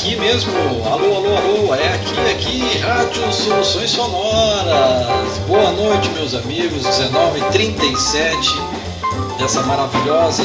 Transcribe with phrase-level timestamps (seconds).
[0.00, 0.50] aqui mesmo.
[0.86, 1.74] Alô, alô, alô.
[1.74, 2.78] É aqui, aqui.
[2.78, 5.38] Rádio Soluções Sonoras.
[5.46, 6.84] Boa noite, meus amigos.
[6.84, 8.58] 19h37
[9.38, 10.42] dessa maravilhosa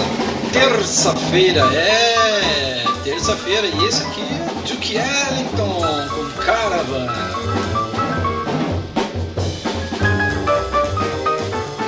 [0.51, 1.61] terça-feira.
[1.73, 3.65] É, terça-feira.
[3.67, 5.81] E esse aqui é Duke Ellington
[6.13, 7.07] com Caravan.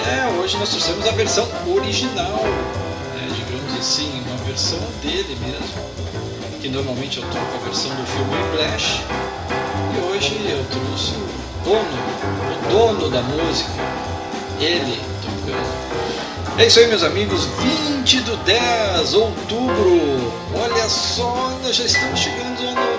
[0.08, 2.40] É, hoje nós trouxemos a versão original,
[3.14, 5.97] né, digamos assim, uma versão dele mesmo
[6.68, 9.02] que normalmente eu toco a versão do filme Flash.
[9.96, 11.88] E hoje eu trouxe o dono,
[12.52, 13.72] o dono da música,
[14.60, 16.60] ele tocando.
[16.60, 20.34] É isso aí, meus amigos, 20 do 10, outubro.
[20.54, 22.97] Olha só, nós já estamos chegando a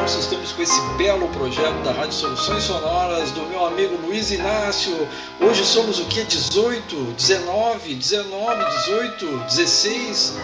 [0.00, 5.06] Março estamos com esse belo projeto da Rádio Soluções Sonoras do meu amigo Luiz Inácio.
[5.38, 6.24] Hoje somos o que?
[6.24, 10.38] 18, 19, 19, 18, 16.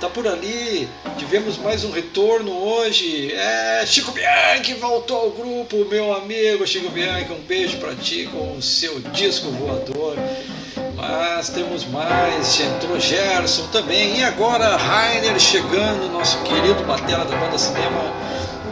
[0.00, 0.88] Tá por ali.
[1.18, 3.32] Tivemos mais um retorno hoje.
[3.32, 7.32] É, Chico Bianchi voltou ao grupo, meu amigo Chico Bianchi.
[7.32, 10.16] Um beijo para ti com o seu disco voador.
[10.94, 14.18] Mas temos mais, entrou Gerson também.
[14.18, 18.14] E agora Rainer chegando, nosso querido batera da banda cinema,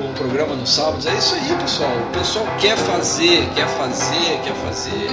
[0.04, 1.06] o programa no sábado.
[1.08, 1.90] É isso aí, pessoal.
[1.90, 5.08] O pessoal quer fazer, quer fazer, quer fazer.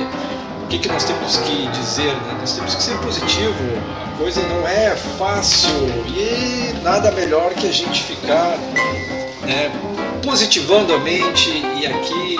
[0.64, 2.14] O que, que nós temos que dizer?
[2.14, 2.38] Né?
[2.40, 3.54] Nós temos que ser positivo.
[4.04, 5.70] A coisa não é fácil
[6.08, 8.58] e nada melhor que a gente ficar
[9.44, 9.72] né,
[10.24, 12.38] positivando a mente e aqui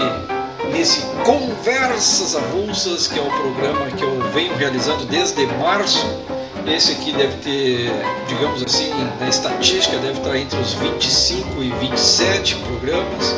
[0.72, 6.06] nesse Conversas Avulsas, que é o programa que eu venho realizando desde março.
[6.68, 7.92] Esse aqui deve ter,
[8.28, 13.36] digamos assim, na estatística, deve estar entre os 25 e 27 programas.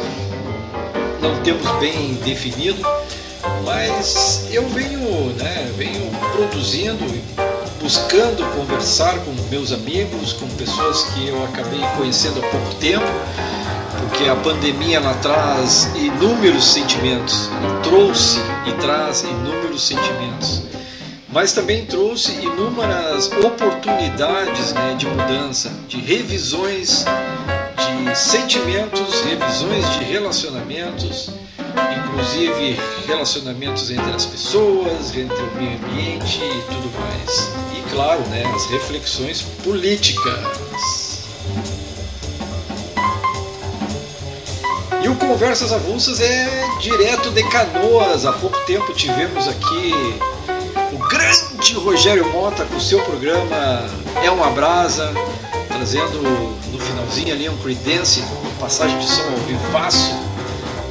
[1.22, 2.82] Não temos bem definido,
[3.64, 7.06] mas eu venho, né, venho produzindo,
[7.82, 13.06] buscando conversar com meus amigos, com pessoas que eu acabei conhecendo há pouco tempo
[14.00, 20.64] porque a pandemia ela traz inúmeros sentimentos, ela trouxe e traz inúmeros sentimentos,
[21.30, 27.06] mas também trouxe inúmeras oportunidades né, de mudança, de revisões
[27.76, 31.30] de sentimentos, revisões de relacionamentos,
[31.98, 37.52] inclusive relacionamentos entre as pessoas, entre o meio ambiente e tudo mais.
[37.78, 41.28] E claro, né, as reflexões políticas.
[45.04, 48.26] E o Conversas Avulsas é direto de Canoas.
[48.26, 49.94] Há pouco tempo tivemos aqui
[51.10, 53.86] grande Rogério Mota com o seu programa
[54.24, 55.14] É uma Brasa,
[55.68, 58.24] trazendo no finalzinho ali um Credence,
[58.60, 60.14] passagem de som ao vivaço,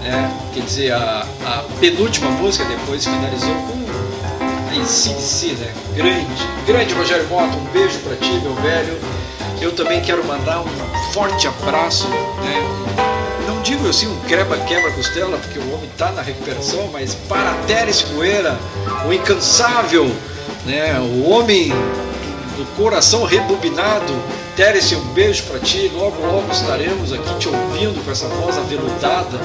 [0.02, 0.32] né?
[0.54, 5.74] quer dizer, a, a penúltima música depois finalizou com a ICDC, né?
[5.94, 6.26] Grande,
[6.66, 8.98] grande Rogério Mota, um beijo para ti, meu velho.
[9.60, 13.05] Eu também quero mandar um forte abraço, né?
[13.66, 18.56] Digo assim um quebra-quebra-costela, porque o homem está na recuperação, mas para Teres Poeira,
[19.04, 20.08] o incansável,
[20.64, 21.70] né, o homem
[22.56, 24.14] do coração rebobinado,
[24.54, 29.36] Teres, um beijo para ti, logo logo estaremos aqui te ouvindo com essa voz aveludada,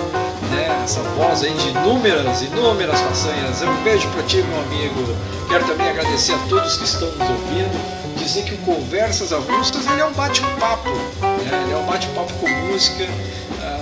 [0.51, 3.61] né, essa voz aí de inúmeras, inúmeras façanhas.
[3.63, 5.15] Um beijo para ti, meu amigo.
[5.49, 9.99] Quero também agradecer a todos que estão nos ouvindo, dizer que o Conversas Avulsas ele
[9.99, 13.03] é um bate-papo, né, ele é um bate-papo com música,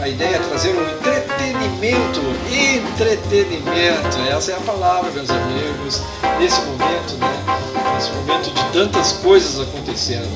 [0.01, 6.01] a ideia é trazer um entretenimento, entretenimento, essa é a palavra, meus amigos,
[6.39, 7.93] nesse momento, né?
[7.95, 10.29] Nesse momento de tantas coisas acontecendo.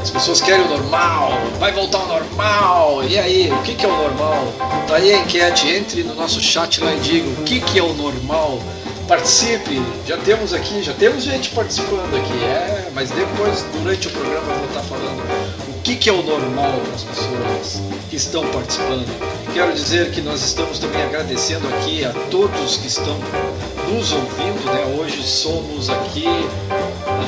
[0.00, 3.04] As pessoas querem o normal, vai voltar ao normal.
[3.04, 4.52] E aí, o que, que é o normal?
[4.86, 7.82] Tá aí a enquete, entre no nosso chat lá e diga o que, que é
[7.82, 8.60] o normal.
[9.06, 14.52] Participe, já temos aqui, já temos gente participando aqui, é, mas depois, durante o programa,
[14.52, 15.45] eu vou estar falando
[15.86, 17.80] que, que é o normal para as pessoas
[18.10, 19.06] que estão participando.
[19.54, 23.16] Quero dizer que nós estamos também agradecendo aqui a todos que estão
[23.88, 24.96] nos ouvindo, né?
[24.98, 26.26] Hoje somos aqui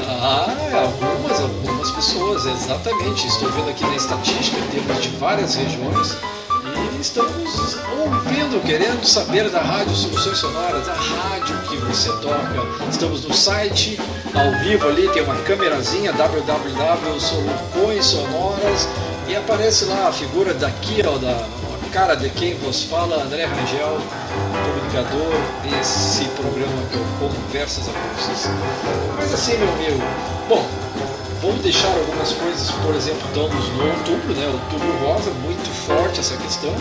[0.08, 3.28] ah, algumas, algumas pessoas, exatamente.
[3.28, 6.16] Estou vendo aqui na estatística, temos de várias regiões
[7.00, 12.66] estamos ouvindo, querendo saber da Rádio Soluções Sonoras, a rádio que você toca.
[12.90, 14.00] Estamos no site,
[14.34, 18.88] ao vivo ali, tem uma câmerazinha www.soluções Sonoras
[19.28, 21.46] e aparece lá a figura daqui, ó, da
[21.88, 23.98] a cara de quem vos fala, André Rangel,
[24.52, 28.50] comunicador desse programa que é o Conversas Avulsas.
[29.16, 30.02] Mas assim, meu amigo,
[30.48, 30.66] bom,
[31.40, 34.46] vou deixar algumas coisas, por exemplo, estamos no outubro, né?
[34.48, 36.72] Outubro rosa, muito forte essa questão.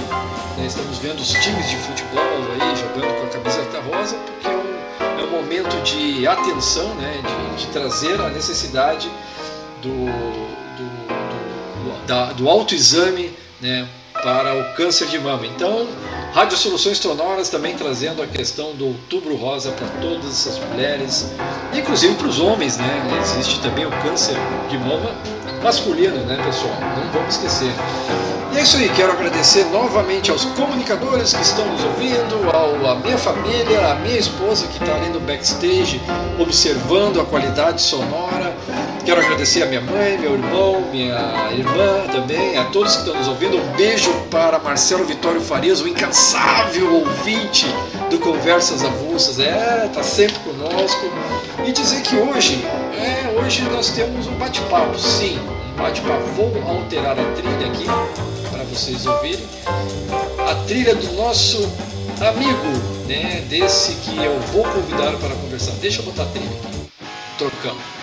[0.57, 0.65] Né?
[0.65, 2.23] Estamos vendo os times de futebol
[2.53, 7.21] aí jogando com a camiseta rosa, porque é um, é um momento de atenção, né?
[7.55, 9.09] De, de trazer a necessidade
[9.81, 11.07] do, do
[12.07, 13.87] da, do autoexame né,
[14.27, 15.45] para o câncer de mama.
[15.45, 15.87] Então,
[16.33, 21.31] Rádio Soluções Sonoras também trazendo a questão do outubro rosa para todas essas mulheres,
[21.73, 23.07] inclusive para os homens, né?
[23.21, 24.35] Existe também o câncer
[24.69, 25.15] de mama
[25.63, 26.75] masculino, né, pessoal?
[26.97, 27.71] Não vamos esquecer.
[28.51, 32.95] E é isso aí, quero agradecer novamente aos comunicadores que estão nos ouvindo, ao, a
[32.95, 36.01] minha família, a minha esposa que está ali no backstage
[36.37, 38.53] observando a qualidade sonora.
[39.07, 41.15] Quero agradecer a minha mãe, meu irmão, minha
[41.57, 43.55] irmã também, a todos que estão nos ouvindo.
[43.55, 47.67] Um beijo para Marcelo Vitório Farias, o incansável ouvinte
[48.09, 49.39] do Conversas Avulsas.
[49.39, 51.09] É, tá sempre conosco.
[51.65, 52.61] E dizer que hoje,
[52.99, 55.39] é, hoje nós temos um bate-papo, sim,
[55.71, 56.25] um bate-papo.
[56.35, 57.85] Vou alterar a trilha aqui
[58.51, 59.47] para vocês ouvirem.
[60.51, 61.63] A trilha do nosso
[62.19, 65.71] amigo, né, desse que eu vou convidar para conversar.
[65.79, 66.89] Deixa eu botar a trilha aqui.
[67.37, 67.96] Trocamos.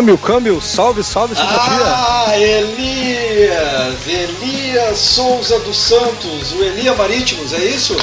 [0.00, 1.84] Câmbio, câmbio, salve, salve, simpatia!
[1.84, 4.06] Ah, Elias!
[4.08, 7.94] Elias Souza dos Santos, o Elia Marítimos, é isso?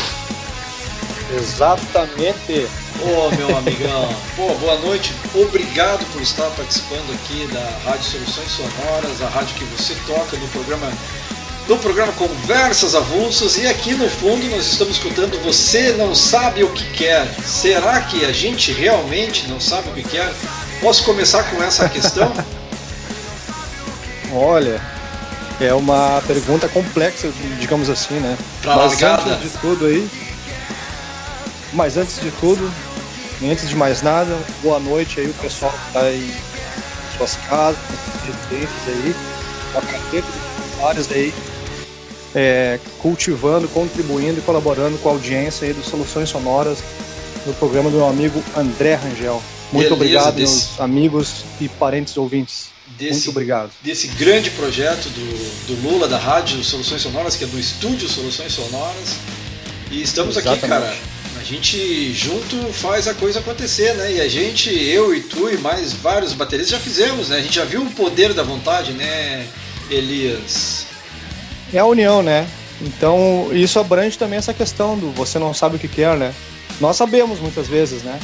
[1.36, 2.68] Exatamente!
[3.02, 8.52] Ô, oh, meu amigão, Pô, boa noite, obrigado por estar participando aqui da Rádio Soluções
[8.52, 10.92] Sonoras, a rádio que você toca no programa
[11.68, 16.70] no programa Conversas Avulsas e aqui no fundo nós estamos escutando Você Não Sabe o
[16.70, 17.28] que Quer.
[17.44, 20.32] Será que a gente realmente não sabe o que quer?
[20.82, 22.32] Posso começar com essa questão?
[24.32, 24.82] Olha,
[25.60, 28.38] é uma pergunta complexa, digamos assim, né?
[28.62, 29.32] Pra mas largada.
[29.32, 30.10] antes de tudo aí,
[31.74, 32.72] mas antes de tudo,
[33.44, 36.32] antes de mais nada, boa noite aí o pessoal que tá aí
[37.14, 37.80] em suas casas,
[38.26, 39.16] residências aí,
[39.76, 41.34] a carteira de vários aí
[42.36, 46.80] é, cultivando, contribuindo e colaborando com a audiência aí do Soluções Sonoras
[47.46, 49.42] no programa do meu amigo André Rangel.
[49.72, 52.70] Muito Beleza, obrigado, desse, meus amigos e parentes ouvintes.
[52.98, 53.72] Desse, Muito obrigado.
[53.82, 58.54] Desse grande projeto do, do Lula, da Rádio Soluções Sonoras, que é do Estúdio Soluções
[58.54, 59.18] Sonoras.
[59.92, 60.66] E estamos Exatamente.
[60.66, 60.96] aqui, cara.
[61.40, 64.14] A gente junto faz a coisa acontecer, né?
[64.14, 67.38] E a gente, eu e tu e mais vários bateristas já fizemos, né?
[67.38, 69.46] A gente já viu o poder da vontade, né,
[69.90, 70.88] Elias?
[71.74, 72.48] é a união, né?
[72.82, 76.34] Então, isso abrange também essa questão do você não sabe o que quer, né?
[76.80, 78.20] Nós sabemos muitas vezes, né?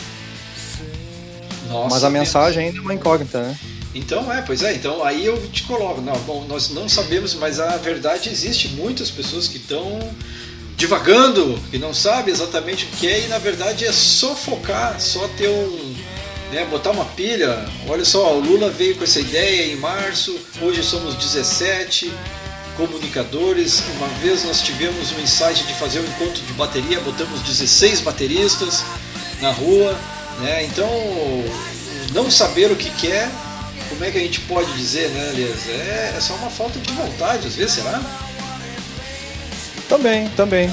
[1.73, 3.57] Nossa, Mas a mensagem ainda é uma incógnita, né?
[3.95, 4.73] Então, é, pois é.
[4.73, 6.01] Então, aí eu te coloco.
[6.01, 8.69] Não, bom, nós não sabemos, mas a verdade existe.
[8.69, 9.99] Muitas pessoas que estão
[10.75, 15.27] divagando, que não sabem exatamente o que é, e na verdade é só focar, só
[15.29, 15.95] ter um.
[16.51, 17.65] Né, botar uma pilha.
[17.87, 22.11] Olha só, o Lula veio com essa ideia em março, hoje somos 17
[22.77, 23.81] comunicadores.
[23.97, 28.83] Uma vez nós tivemos um insight de fazer um encontro de bateria, botamos 16 bateristas
[29.41, 29.97] na rua,
[30.39, 30.63] né?
[30.65, 30.89] Então,
[32.13, 33.29] não saber o que quer,
[33.89, 35.67] como é que a gente pode dizer, né, Elias?
[35.67, 38.01] É, é só uma falta de vontade, às vezes, será?
[39.87, 40.71] Também, também.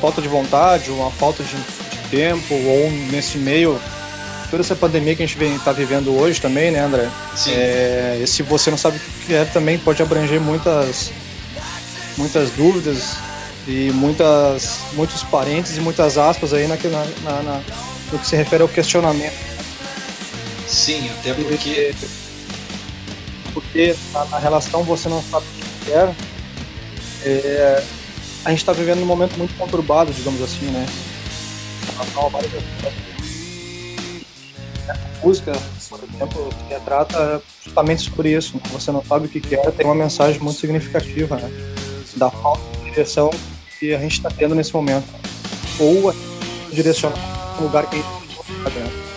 [0.00, 3.80] Falta de vontade, uma falta de, de tempo, ou nesse meio
[4.50, 7.08] toda essa pandemia que a gente está vivendo hoje também, né, André?
[7.36, 7.52] Sim.
[7.52, 11.10] É, se você não sabe o que é, também pode abranger muitas
[12.16, 13.16] muitas dúvidas
[13.66, 17.60] e muitas, muitos parentes e muitas aspas aí na, na, na,
[18.12, 19.36] no que se refere ao questionamento.
[20.66, 21.94] Sim, até porque.
[23.54, 26.14] Porque na, na relação você não sabe o que quer.
[27.24, 27.82] É,
[28.44, 30.86] a gente está vivendo um momento muito conturbado, digamos assim, né?
[31.98, 32.04] A
[35.26, 35.52] música,
[35.88, 38.56] por exemplo, que retrata justamente sobre isso.
[38.56, 38.62] Né?
[38.72, 41.50] Você não sabe o que quer, tem uma mensagem muito significativa, né?
[42.16, 43.30] Da falta de direção
[43.78, 45.06] que a gente está tendo nesse momento.
[45.80, 46.14] Ou
[46.72, 49.08] direcionar um lugar que a gente?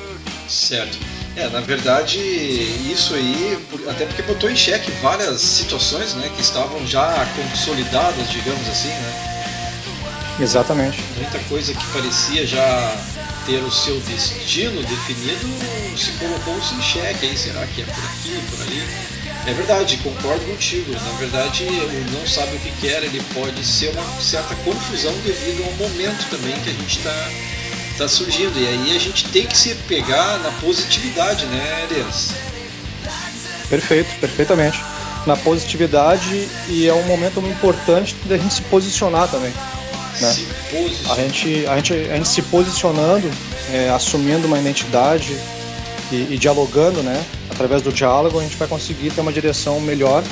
[0.50, 0.98] Certo.
[1.36, 3.58] É, na verdade, isso aí,
[3.90, 9.28] até porque botou em xeque várias situações, né, que estavam já consolidadas, digamos assim, né?
[10.40, 11.02] Exatamente.
[11.16, 12.98] Muita coisa que parecia já
[13.46, 15.48] ter o seu destino definido
[15.98, 18.84] se colocou-se em xeque aí, será que é por aqui, por ali?
[19.48, 20.92] É verdade, concordo contigo.
[20.92, 25.64] Na verdade, o não sabe o que quer, ele pode ser uma certa confusão devido
[25.64, 27.30] ao momento também que a gente está
[28.02, 28.60] tá surgindo.
[28.60, 32.32] E aí a gente tem que se pegar na positividade, né, Elias?
[33.70, 34.80] Perfeito, perfeitamente.
[35.26, 39.54] Na positividade e é um momento muito importante da gente se posicionar também.
[40.20, 40.34] Né?
[40.34, 41.20] Se posicionar.
[41.20, 43.30] A gente, a gente, a gente se posicionando,
[43.72, 45.38] é, assumindo uma identidade
[46.12, 47.24] e, e dialogando, né?
[47.52, 50.24] Através do diálogo a gente vai conseguir ter uma direção melhor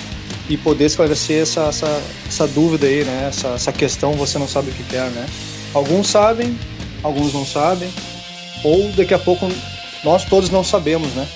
[0.49, 3.27] e poder esclarecer essa, essa, essa dúvida aí, né?
[3.29, 5.27] Essa, essa questão você não sabe o que quer, né?
[5.71, 6.57] Alguns sabem,
[7.03, 7.89] alguns não sabem,
[8.63, 9.50] ou daqui a pouco
[10.03, 11.27] nós todos não sabemos, né?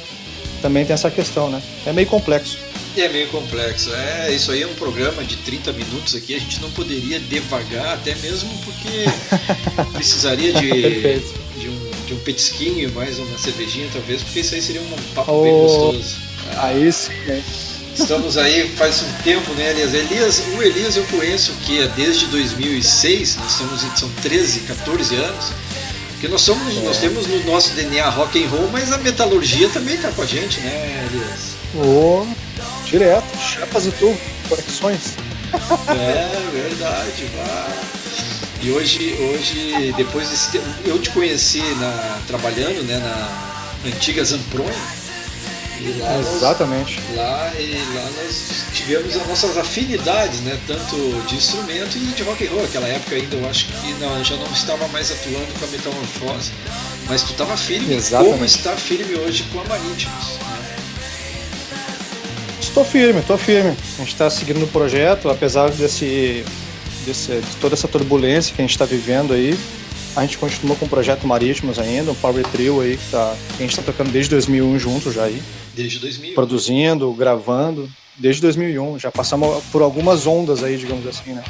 [0.61, 1.61] Também tem essa questão, né?
[1.85, 2.57] É meio complexo.
[2.95, 3.93] É meio complexo.
[3.93, 7.95] É, isso aí é um programa de 30 minutos aqui, a gente não poderia devagar,
[7.95, 9.05] até mesmo porque
[9.93, 11.19] precisaria de,
[11.59, 15.31] de, um, de um petisquinho, mais uma cervejinha talvez, porque isso aí seria um papo
[15.31, 16.15] oh, bem gostoso.
[16.57, 17.43] Aí sim, né?
[17.97, 19.93] Estamos aí faz um tempo, né, Elias?
[19.93, 25.45] Elias, o Elias eu conheço que é desde 2006, nós estamos são 13, 14 anos.
[26.11, 26.81] Porque nós somos, é.
[26.81, 30.25] nós temos no nosso DNA rock and roll, mas a metalurgia também está com a
[30.25, 31.53] gente, né, Elias?
[31.75, 32.25] Oh,
[32.85, 34.17] direto, chapas e tudo,
[34.49, 34.99] conexões.
[35.89, 37.67] É verdade, vá.
[38.61, 45.02] E hoje, hoje, depois desse tempo, eu te conheci na, trabalhando né, na antiga Zampronha
[45.79, 46.99] e lá Exatamente.
[47.09, 50.57] Nós, lá, e lá nós tivemos as nossas afinidades, né?
[50.67, 50.95] Tanto
[51.27, 52.63] de instrumento e de rock and roll.
[52.63, 56.51] Aquela época ainda eu acho que não, já não estava mais atuando com a metamorfose.
[57.07, 58.33] Mas tu estava firme, Exatamente.
[58.33, 60.37] como está firme hoje com a Marítimos.
[60.39, 60.63] Né?
[62.61, 63.75] Estou firme, estou firme.
[63.95, 66.43] A gente está seguindo o projeto, apesar desse,
[67.05, 69.57] desse, de toda essa turbulência que a gente está vivendo aí.
[70.15, 73.63] A gente continua com o projeto Marítimos ainda, um Power Trio aí que, tá, que
[73.63, 75.41] a gente está tocando desde 2001 junto já aí.
[75.73, 76.35] Desde 2001.
[76.35, 78.99] Produzindo, gravando, desde 2001.
[78.99, 81.43] Já passamos por algumas ondas aí, digamos assim, né?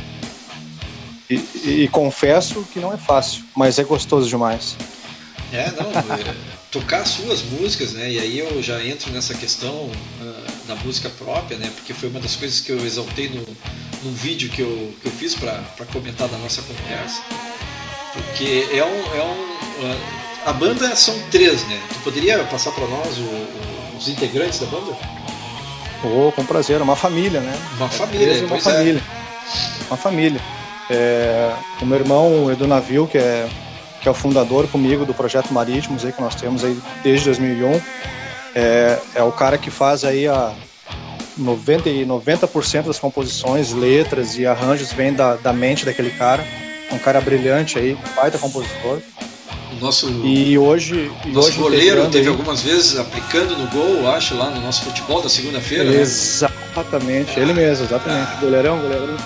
[1.30, 4.76] E, e, e confesso que não é fácil, mas é gostoso demais.
[5.52, 6.36] É, não, é,
[6.72, 8.12] tocar suas músicas, né?
[8.12, 11.72] E aí eu já entro nessa questão uh, da música própria, né?
[11.76, 13.46] Porque foi uma das coisas que eu exaltei no,
[14.04, 17.22] num vídeo que eu, que eu fiz para comentar da nossa conversa.
[18.14, 19.16] Porque é um.
[19.16, 21.82] É um uh, a banda são três, né?
[21.94, 24.96] Tu poderia passar para nós o, o os integrantes da banda?
[26.04, 27.58] Oh, com prazer, uma família, né?
[27.78, 29.02] Uma família, é, uma família.
[29.02, 29.88] É.
[29.88, 30.42] Uma família.
[30.90, 33.48] É, o meu irmão Edu Navio, que é,
[34.02, 37.82] que é o fundador comigo do projeto Marítimos aí, que nós temos aí desde 2001,
[38.54, 40.54] é, é o cara que faz aí a
[41.38, 46.44] 90, 90% das composições, letras e arranjos vem da, da mente daquele cara.
[46.92, 49.00] Um cara brilhante aí, baita compositor.
[49.78, 54.08] O nosso, e hoje, e nosso hoje goleiro teve aí, algumas vezes aplicando no gol,
[54.10, 55.86] acho, lá no nosso futebol da segunda-feira.
[55.86, 56.02] Né?
[56.02, 58.32] Exatamente, ele mesmo, exatamente.
[58.34, 58.38] Ah.
[58.40, 59.18] Goleirão, goleirão.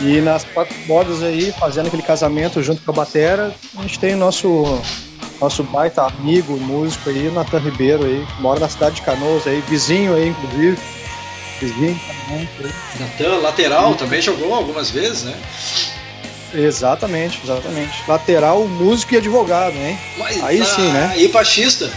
[0.00, 4.14] E nas quatro modas aí, fazendo aquele casamento junto com a Batera, a gente tem
[4.14, 4.80] o nosso,
[5.38, 10.14] nosso baita amigo, músico aí, Natan Ribeiro aí, mora na cidade de Canoas aí, vizinho
[10.14, 10.78] aí, inclusive.
[11.60, 12.48] Vizinho também.
[12.98, 15.38] Natan, lateral, também jogou algumas vezes, né?
[16.54, 18.02] Exatamente, exatamente.
[18.08, 19.98] Lateral, músico e advogado, hein?
[20.18, 21.14] Mas, aí ah, sim, né?
[21.16, 21.90] E baixista.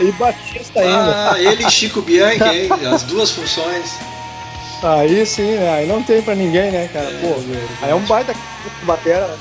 [0.00, 1.32] e baixista ainda.
[1.32, 2.68] Ah, ele e Chico Bianchi, hein?
[2.92, 3.94] As duas funções.
[4.82, 5.70] Aí sim, né?
[5.70, 7.08] Aí não tem pra ninguém, né, cara?
[7.08, 8.34] É, Pô, é aí é um baita
[8.82, 9.36] batera?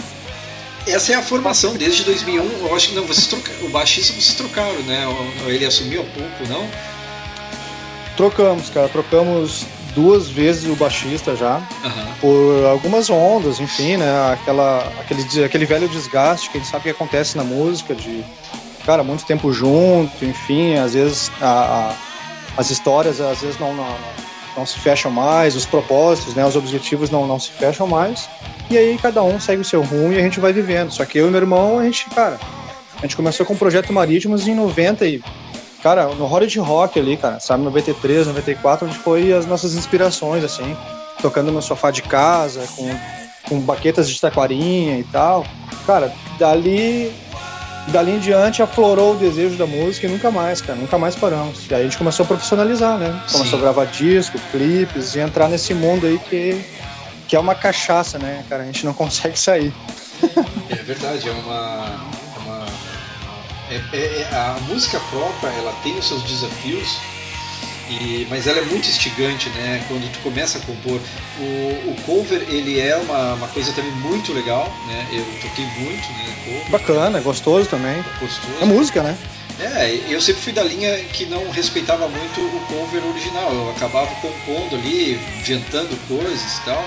[0.88, 2.68] Essa é a formação desde 2001.
[2.68, 5.06] Eu acho que não, vocês trocaram, o baixista vocês trocaram, né?
[5.48, 6.68] Ele assumiu há pouco, não?
[8.16, 8.88] Trocamos, cara.
[8.88, 12.14] Trocamos duas vezes o baixista já, uhum.
[12.20, 14.34] por algumas ondas, enfim, né?
[14.34, 18.24] Aquela, aquele, aquele velho desgaste que a gente sabe que acontece na música, de,
[18.86, 21.94] cara, muito tempo junto, enfim, às vezes a, a,
[22.58, 23.96] as histórias às vezes não, não,
[24.58, 26.46] não, se fecham mais, os propósitos, né?
[26.46, 28.30] Os objetivos não, não se fecham mais.
[28.70, 30.92] E aí cada um segue o seu rumo e a gente vai vivendo.
[30.92, 33.58] Só que eu e meu irmão, a gente, cara, a A gente começou com o
[33.58, 35.22] Projeto Marítimos em 90 e,
[35.86, 40.76] cara, no Hollywood Rock ali, cara, sabe, 93, 94, onde foi as nossas inspirações, assim,
[41.22, 42.90] tocando no sofá de casa, com,
[43.48, 45.46] com baquetas de taquarinha e tal.
[45.86, 47.14] Cara, dali
[47.90, 51.70] dali em diante aflorou o desejo da música e nunca mais, cara, nunca mais paramos.
[51.70, 53.22] E aí a gente começou a profissionalizar, né?
[53.32, 53.58] Começou Sim.
[53.58, 56.66] a gravar disco, clipes e entrar nesse mundo aí que,
[57.28, 58.64] que é uma cachaça, né, cara?
[58.64, 59.72] A gente não consegue sair.
[60.68, 61.30] É verdade.
[61.30, 62.15] É uma
[63.70, 66.98] é, é, a música própria ela tem os seus desafios,
[67.90, 69.84] e, mas ela é muito instigante, né?
[69.88, 71.00] Quando tu começa a compor.
[71.40, 75.08] O, o cover, ele é uma, uma coisa também muito legal, né?
[75.12, 76.36] Eu toquei muito, né?
[76.46, 76.70] Cover.
[76.72, 78.04] Bacana, gostoso também.
[78.20, 78.58] Gostoso.
[78.60, 79.16] É música, né?
[79.60, 83.54] É, eu sempre fui da linha que não respeitava muito o cover original.
[83.54, 86.82] Eu acabava compondo ali, inventando coisas e tal.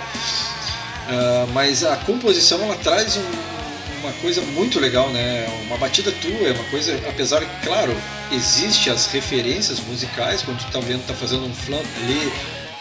[1.09, 3.58] Uh, mas a composição ela traz um,
[4.03, 5.47] uma coisa muito legal, né?
[5.67, 7.95] Uma batida tua, é uma coisa, apesar que, claro,
[8.33, 12.33] existe as referências musicais quando tu tá vendo, tá fazendo um flan ali,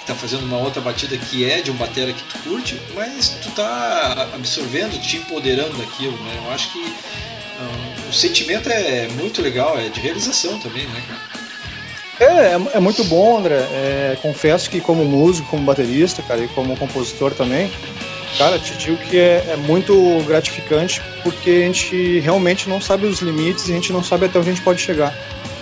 [0.06, 3.52] tá fazendo uma outra batida que é de um batera que tu curte, mas tu
[3.52, 6.42] tá absorvendo, te empoderando daquilo, né?
[6.46, 11.48] Eu acho que um, o sentimento é muito legal, é de realização também, né, cara?
[12.20, 13.58] É, é, é muito bom, André.
[13.72, 17.72] É, confesso que como músico, como baterista, cara, e como compositor também,
[18.38, 23.20] Cara, te digo que é, é, muito gratificante porque a gente realmente não sabe os
[23.20, 25.14] limites e a gente não sabe até onde a gente pode chegar.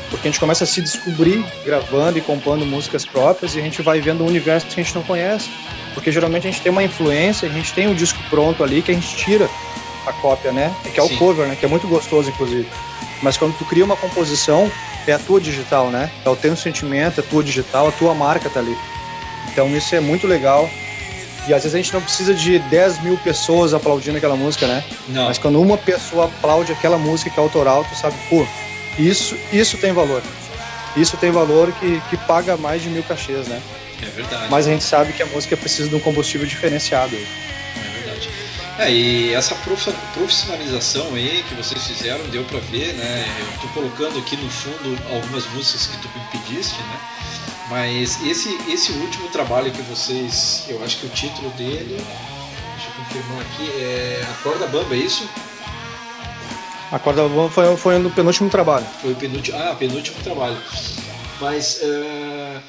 [0.10, 3.82] Porque a gente começa a se descobrir gravando e compondo músicas próprias e a gente
[3.82, 5.50] vai vendo um universo que a gente não conhece.
[5.94, 8.82] Porque geralmente a gente tem uma influência, a gente tem o um disco pronto ali
[8.82, 9.50] que a gente tira
[10.06, 10.74] a cópia, né?
[10.94, 11.18] Que é o Sim.
[11.18, 11.56] cover, né?
[11.56, 12.68] Que é muito gostoso, inclusive.
[13.22, 14.70] Mas quando tu cria uma composição,
[15.08, 16.12] é a tua digital, né?
[16.26, 18.76] É o teu sentimento, é a tua digital, a tua marca tá ali.
[19.52, 20.70] Então isso é muito legal.
[21.48, 24.84] E às vezes a gente não precisa de 10 mil pessoas aplaudindo aquela música, né?
[25.10, 25.26] Não.
[25.26, 28.46] Mas quando uma pessoa aplaude aquela música que é autoral, tu sabe, pô,
[28.98, 30.24] isso, isso tem valor.
[30.98, 33.62] Isso tem valor que, que paga mais de mil cachês, né?
[34.02, 34.48] É verdade.
[34.50, 37.16] Mas a gente sabe que a música precisa de um combustível diferenciado.
[37.16, 38.30] É verdade.
[38.80, 39.56] É, e essa
[40.14, 43.26] profissionalização aí que vocês fizeram, deu pra ver, né?
[43.40, 47.00] Eu tô colocando aqui no fundo algumas músicas que tu me pediste, né?
[47.70, 50.66] Mas esse, esse último trabalho que vocês.
[50.68, 51.98] Eu acho que o título dele.
[52.76, 53.72] Deixa eu confirmar aqui.
[53.82, 55.28] É A Corda Bamba, é isso?
[56.92, 58.86] A Corda Bamba foi, foi no penúltimo trabalho.
[59.02, 59.58] Foi o penúltimo.
[59.58, 60.58] Ah, penúltimo trabalho.
[61.42, 61.82] Mas.
[61.82, 62.62] Uh,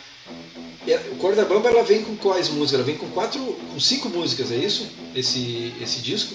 [0.95, 2.75] a Corda Bamba ela vem com quais músicas?
[2.75, 3.41] Ela vem com quatro.
[3.41, 4.89] com cinco músicas, é isso?
[5.15, 6.35] Esse, esse disco?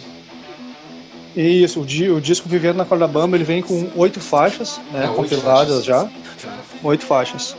[1.35, 5.05] Isso, o, di, o disco Vivendo na Corda Bamba ele vem com oito faixas, né,
[5.05, 6.09] ah, compiladas já.
[6.83, 7.55] Oito faixas.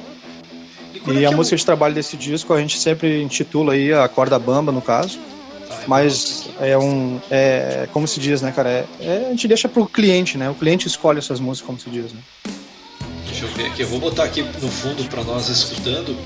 [1.07, 4.71] E, a música de trabalho desse disco a gente sempre intitula aí a corda bamba,
[4.71, 5.19] no caso.
[5.87, 7.21] Mas é um.
[7.31, 8.69] É, como se diz, né, cara?
[8.69, 10.49] É, é, a gente deixa pro cliente, né?
[10.49, 12.21] O cliente escolhe essas músicas, como se diz, né?
[13.27, 16.17] Deixa eu ver aqui, eu vou botar aqui no fundo para nós escutando.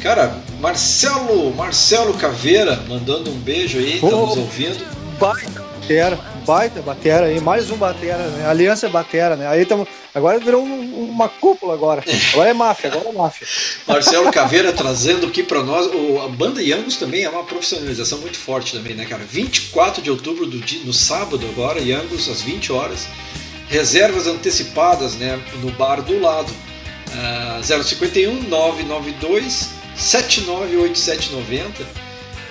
[0.00, 4.86] Cara, Marcelo, Marcelo Caveira, mandando um beijo aí, tá nos ouvindo.
[5.18, 8.46] Baita batera, baita batera aí, mais um batera, né?
[8.46, 9.46] Aliança é batera, né?
[9.46, 12.02] Aí tamo, agora virou um, uma cúpula agora.
[12.32, 13.46] Agora é máfia, agora é máfia.
[13.86, 18.38] Marcelo Caveira trazendo aqui para nós, o, a banda Yangos também é uma profissionalização muito
[18.38, 19.24] forte também, né, cara?
[19.24, 23.06] 24 de outubro do dia, no sábado agora, Yangos às 20 horas.
[23.68, 26.50] Reservas antecipadas, né, no bar do lado.
[27.08, 32.04] Uh, 051 992 798790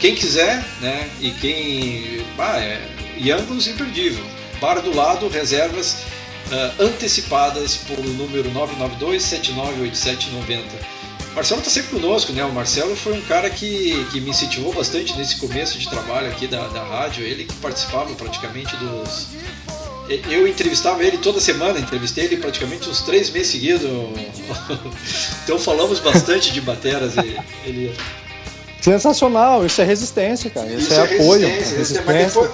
[0.03, 1.09] quem quiser, né?
[1.21, 2.25] E quem.
[2.37, 2.81] Ah, é,
[3.17, 4.23] Yangos imperdível.
[4.59, 6.03] Bar do lado, reservas
[6.47, 10.63] uh, antecipadas pelo número 992-798790.
[11.35, 12.45] Marcelo está sempre conosco, né?
[12.45, 16.45] O Marcelo foi um cara que, que me incentivou bastante nesse começo de trabalho aqui
[16.45, 17.25] da, da rádio.
[17.25, 19.29] Ele que participava praticamente dos.
[20.29, 23.81] Eu entrevistava ele toda semana, entrevistei ele praticamente uns três meses seguidos.
[25.43, 27.13] então falamos bastante de bateras.
[27.65, 27.95] Ele...
[28.79, 30.67] Sensacional, isso é resistência, cara.
[30.67, 31.47] Isso, isso é, é, apoio.
[31.47, 32.03] Resistência, resistência.
[32.05, 32.51] Mas depois,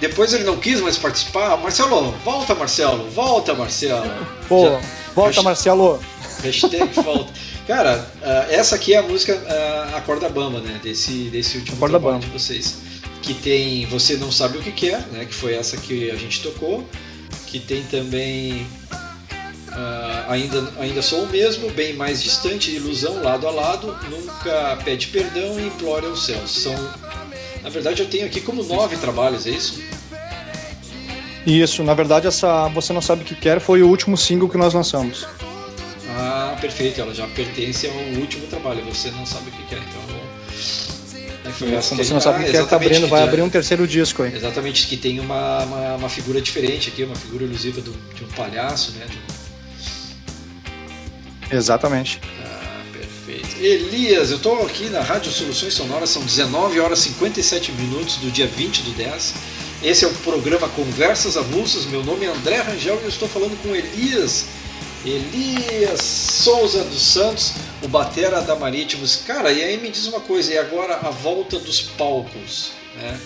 [0.00, 1.56] depois ele não quis mais participar.
[1.56, 4.10] Marcelo, volta, Marcelo, volta, Marcelo.
[4.48, 4.80] Pô, Já,
[5.14, 6.00] volta, Marcelo.
[6.42, 7.32] Hashtag volta.
[7.66, 10.78] Cara, uh, essa aqui é a música uh, A Corda Bamba, né?
[10.82, 12.76] Desse, desse último Corda trabalho de vocês.
[13.22, 15.24] Que tem Você Não Sabe O Que Quer, né?
[15.24, 16.86] Que foi essa que a gente tocou.
[17.46, 18.66] Que tem também
[19.72, 25.08] uh, ainda, ainda Sou o Mesmo, Bem Mais Distante, Ilusão, Lado a Lado, Nunca Pede
[25.08, 26.50] Perdão e Implore aos Céus.
[26.50, 26.74] São
[27.66, 29.82] na verdade, eu tenho aqui como nove trabalhos, é isso?
[31.44, 34.56] Isso, na verdade, essa Você Não Sabe O Que Quer foi o último single que
[34.56, 35.26] nós lançamos.
[36.16, 39.78] Ah, perfeito, ela já pertence ao último trabalho, Você Não Sabe O Que Quer.
[39.78, 40.00] Então,
[41.44, 44.22] É, você não sabe o que é que tá abrindo, vai abrir um terceiro disco
[44.22, 44.32] aí.
[44.32, 48.22] Exatamente, que tem uma, uma, uma figura diferente aqui, uma figura ilusiva de um, de
[48.22, 49.06] um palhaço, né?
[51.50, 51.56] Um...
[51.56, 52.20] Exatamente.
[52.44, 52.55] Ah,
[53.26, 53.64] perfeito.
[53.64, 58.30] Elias, eu estou aqui na Rádio Soluções Sonoras, são 19 horas e 57 minutos do
[58.30, 59.34] dia 20 do 10.
[59.82, 61.84] Esse é o programa Conversas Avulsas.
[61.86, 64.46] Meu nome é André Rangel e eu estou falando com Elias
[65.06, 69.22] Elias Souza dos Santos, o Batera da Marítimos.
[69.24, 72.72] Cara, e aí me diz uma coisa, e agora a volta dos palcos?
[72.96, 73.20] Né?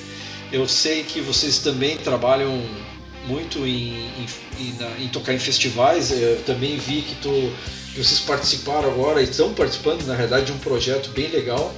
[0.53, 2.63] Eu sei que vocês também trabalham
[3.27, 4.27] muito em, em,
[4.59, 6.11] em, em tocar em festivais.
[6.11, 7.53] Eu também vi que, tu,
[7.93, 11.73] que vocês participaram agora e estão participando, na verdade, de um projeto bem legal,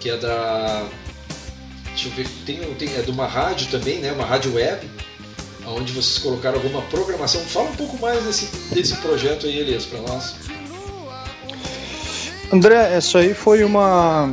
[0.00, 0.86] que é da.
[1.88, 4.12] Deixa eu ver, tem, tem, é de uma rádio também, né?
[4.12, 4.86] Uma rádio web
[5.66, 7.40] onde vocês colocaram alguma programação.
[7.42, 10.36] Fala um pouco mais desse, desse projeto aí, Elias, para nós.
[12.52, 14.32] André, isso aí foi uma,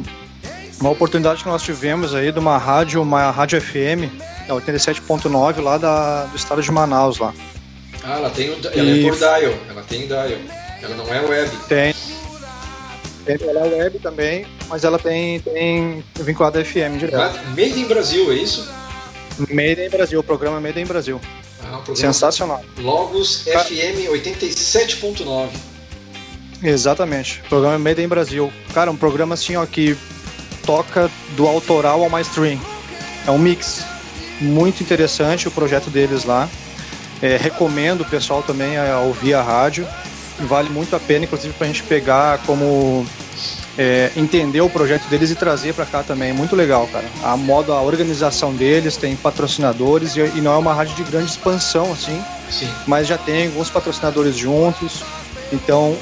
[0.79, 4.13] uma oportunidade que nós tivemos aí de uma rádio, uma rádio FM,
[4.47, 7.33] é 87.9 lá da, do estado de Manaus lá.
[8.03, 8.99] Ah, ela tem ela é e...
[8.99, 10.62] é por dial, ela tem dial.
[10.83, 11.51] Ela não é web.
[11.69, 11.95] Tem.
[13.25, 17.39] Ela é web também, mas ela tem, tem vinculado a FM direto.
[17.49, 18.69] Made in Brasil, é isso?
[19.49, 21.21] Made in Brasil, o programa Made in Brasil.
[21.63, 22.61] Ah, Sensacional.
[22.77, 25.47] Logos FM 87.9.
[26.61, 27.41] Exatamente.
[27.47, 28.51] Programa Made in Brasil.
[28.73, 29.97] Cara, um programa assim, ó, que
[30.65, 32.59] toca do autoral ao mainstream.
[33.25, 33.85] É um mix
[34.41, 36.49] muito interessante o projeto deles lá.
[37.21, 39.87] É, recomendo o pessoal também a ouvir a rádio.
[40.39, 43.05] Vale muito a pena, inclusive, para a gente pegar como
[43.77, 46.29] é, entender o projeto deles e trazer para cá também.
[46.29, 47.05] É muito legal, cara.
[47.23, 51.29] A modo, a organização deles, tem patrocinadores e, e, não é uma rádio de grande
[51.31, 52.21] expansão, assim.
[52.49, 52.69] Sim.
[52.85, 55.03] Mas já tem alguns patrocinadores juntos.
[55.51, 55.95] Então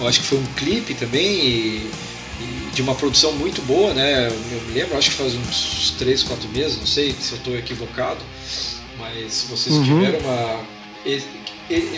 [0.00, 1.90] eu acho que foi um clipe também e,
[2.40, 4.28] e de uma produção muito boa, né?
[4.28, 7.56] Eu me lembro, acho que faz uns 3, 4 meses, não sei se eu estou
[7.56, 8.20] equivocado,
[8.98, 9.84] mas vocês uhum.
[9.84, 10.60] tiveram uma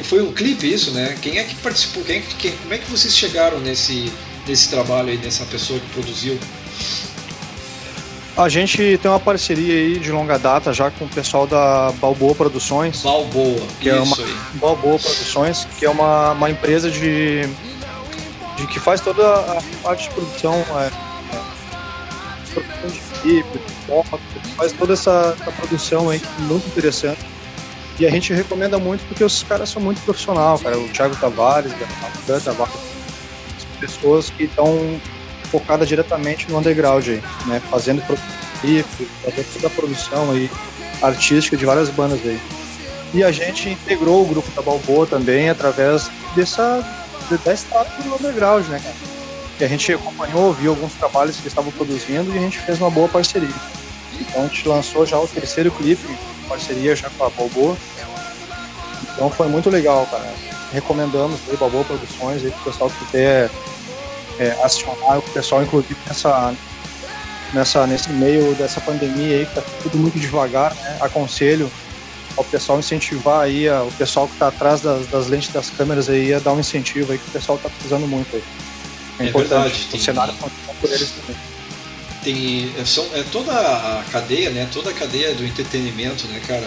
[0.04, 1.16] foi um clipe isso, né?
[1.22, 2.04] Quem é que participou?
[2.04, 4.12] Quem, é quem, como é que vocês chegaram nesse,
[4.46, 6.38] nesse trabalho aí, nessa pessoa que produziu?
[8.36, 12.34] A gente tem uma parceria aí de longa data já com o pessoal da Balboa
[12.34, 13.02] Produções.
[13.02, 14.36] Balboa, que é uma aí.
[14.54, 17.42] Balboa Produções, que é uma, uma empresa de,
[18.56, 20.86] de que faz toda a parte de produção, é,
[21.36, 24.20] é, produção de clipe, foto,
[24.56, 27.31] faz toda essa, essa produção aí muito interessante.
[27.98, 30.78] E a gente recomenda muito porque os caras são muito profissionais, cara.
[30.78, 31.72] O Thiago Tavares,
[32.26, 32.74] da Tavares,
[33.78, 35.00] pessoas que estão
[35.50, 37.60] focadas diretamente no underground aí, né?
[37.70, 38.02] Fazendo
[38.60, 40.50] clipe, fazendo toda a produção aí
[41.02, 42.40] artística de várias bandas aí.
[43.12, 46.82] E a gente integrou o grupo da Balboa também através dessa
[47.44, 48.94] da estátua do underground, né, cara?
[49.58, 52.78] Que a gente acompanhou, viu alguns trabalhos que eles estavam produzindo e a gente fez
[52.78, 53.48] uma boa parceria.
[54.20, 56.06] Então a gente lançou já o terceiro clipe,
[56.52, 57.76] parceria já com a Balboa.
[59.14, 60.32] Então foi muito legal, cara.
[60.72, 63.50] Recomendamos aí Balboa Produções aí pro pessoal que quer
[64.38, 66.54] é, acionar o pessoal, inclusive nessa,
[67.52, 70.98] nessa, nesse meio dessa pandemia aí, que tá tudo muito devagar, né?
[71.00, 71.70] Aconselho
[72.36, 76.08] ao pessoal incentivar aí, a, o pessoal que está atrás das, das, lentes das câmeras
[76.08, 78.44] aí, a dar um incentivo aí que o pessoal está precisando muito aí.
[79.18, 79.72] É, é importante.
[79.72, 79.96] Verdade.
[79.96, 80.34] O cenário
[80.80, 81.51] por eles também.
[82.22, 84.68] Tem, é, são, é toda a cadeia, né?
[84.72, 86.66] Toda a cadeia do entretenimento, né, cara?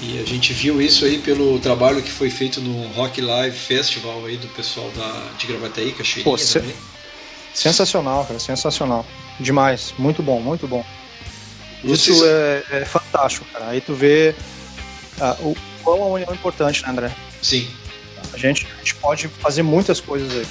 [0.00, 4.26] E a gente viu isso aí pelo trabalho que foi feito no Rock Live Festival
[4.26, 6.62] aí do pessoal da, de Gravataí, Cachoeirinha Pô, se...
[7.54, 9.06] Sensacional, cara, sensacional.
[9.40, 10.84] Demais, muito bom, muito bom.
[11.82, 12.22] Isso Vocês...
[12.22, 13.68] é, é, fantástico, cara.
[13.68, 14.34] Aí tu vê
[15.18, 17.16] ah, o quão a união é importante, né, André?
[17.40, 17.68] Sim.
[18.32, 20.46] A gente, a gente pode fazer muitas coisas aí.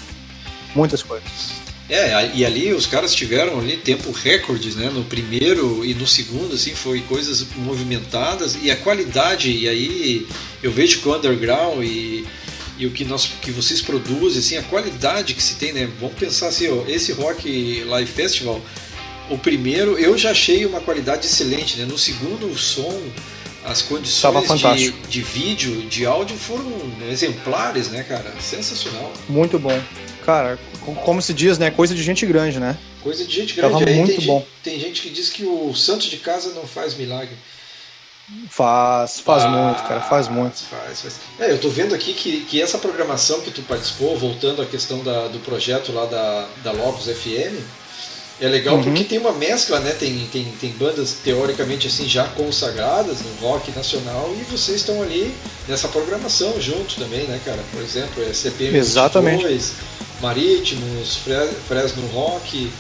[0.74, 1.65] Muitas coisas.
[1.88, 4.90] É, e ali os caras tiveram ali tempo recordes, né?
[4.90, 10.28] No primeiro e no segundo, assim, foi coisas movimentadas e a qualidade, e aí
[10.64, 12.26] eu vejo que o underground e,
[12.80, 15.88] e o que, nós, que vocês produzem, assim, a qualidade que se tem, né?
[16.00, 18.60] Vamos pensar assim, ó, esse Rock Live Festival,
[19.30, 21.86] o primeiro eu já achei uma qualidade excelente, né?
[21.86, 23.00] No segundo, o som,
[23.64, 26.66] as condições de, de vídeo, de áudio foram
[27.12, 28.34] exemplares, né, cara?
[28.40, 29.14] Sensacional.
[29.30, 29.80] Muito bom.
[30.26, 30.58] Cara,
[31.04, 31.70] como se diz, né?
[31.70, 32.76] Coisa de gente grande, né?
[33.04, 33.74] Coisa de gente grande.
[33.74, 34.40] Tava Aí muito tem, bom.
[34.40, 37.36] Gente, tem gente que diz que o santo de casa não faz milagre.
[38.50, 40.58] Faz, faz muito, cara, faz muito.
[40.64, 41.20] Faz, faz.
[41.40, 45.04] É, eu tô vendo aqui que, que essa programação que tu participou, voltando à questão
[45.04, 47.62] da, do projeto lá da, da Logos FM,
[48.42, 48.84] é legal uhum.
[48.84, 49.92] porque tem uma mescla, né?
[49.92, 55.32] Tem, tem, tem bandas teoricamente assim já consagradas no rock nacional e vocês estão ali
[55.68, 57.64] nessa programação junto também, né, cara?
[57.72, 59.44] Por exemplo, é CPM Exatamente.
[59.44, 59.74] 22,
[60.22, 61.18] Marítimos,
[61.68, 62.72] Fresno Rock.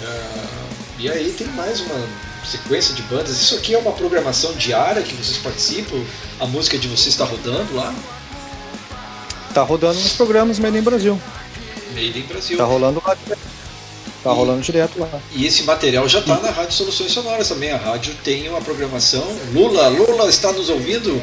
[0.00, 2.08] Uh, e aí tem mais uma
[2.44, 3.40] sequência de bandas.
[3.40, 6.02] Isso aqui é uma programação diária que vocês participam?
[6.40, 7.94] A música de vocês está rodando lá?
[9.54, 11.20] Tá rodando nos programas Made in Brasil.
[11.94, 12.56] Made in Brasil.
[12.56, 13.16] Tá rolando lá
[14.22, 15.20] Tá e, rolando direto lá.
[15.32, 17.72] E esse material já está na Rádio Soluções Sonoras também.
[17.72, 19.26] A rádio tem uma programação.
[19.52, 21.20] Lula, Lula está nos ouvindo?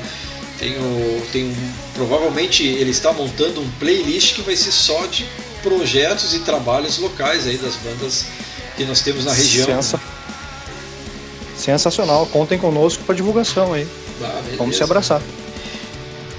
[0.58, 5.26] Tem, o, tem um, provavelmente ele está montando um playlist que vai ser só de
[5.62, 8.26] projetos e trabalhos locais aí das bandas
[8.78, 9.66] que nós temos na região.
[9.66, 10.00] Sensa...
[11.58, 12.26] Sensacional.
[12.28, 13.86] Contem conosco para divulgação aí.
[14.24, 15.22] Ah, Vamos se abraçar.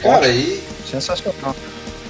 [0.00, 0.62] Cara, aí.
[0.90, 1.54] Sensacional.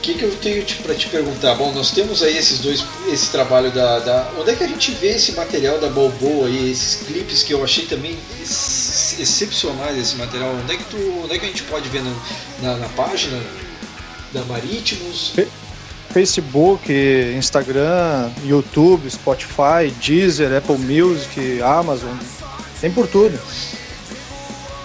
[0.00, 1.54] O que, que eu tenho para te perguntar?
[1.56, 2.82] Bom, nós temos aí esses dois,
[3.12, 6.70] esse trabalho da, da, Onde é que a gente vê esse material da Balboa aí,
[6.70, 10.54] esses clipes que eu achei também ex excepcionais esse material?
[10.54, 12.14] Onde é que, tu, onde é que a gente pode ver na,
[12.62, 13.38] na, na página
[14.32, 15.34] da Marítimos?
[16.14, 16.90] Facebook,
[17.36, 22.16] Instagram, YouTube, Spotify, Deezer, Apple Music, Amazon,
[22.80, 23.38] tem por tudo.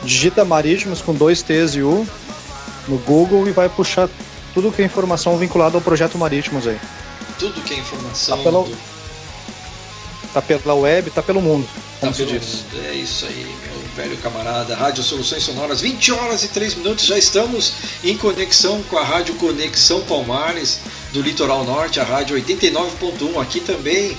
[0.03, 2.05] Digita Marítimos com dois T's e U
[2.89, 4.09] no Google e vai puxar
[4.55, 6.79] tudo que é informação vinculada ao projeto Marítimos aí.
[7.37, 8.37] Tudo que é informação.
[8.37, 8.77] Tá pela, do...
[10.33, 11.67] tá pela web, tá pelo mundo.
[11.99, 12.41] Tá pelo mundo.
[12.85, 14.73] É isso aí, meu velho camarada.
[14.73, 17.05] Rádio Soluções Sonoras, 20 horas e 3 minutos.
[17.05, 20.79] Já estamos em conexão com a Rádio Conexão Palmares
[21.11, 23.41] do Litoral Norte, a Rádio 89.1.
[23.41, 24.17] Aqui também.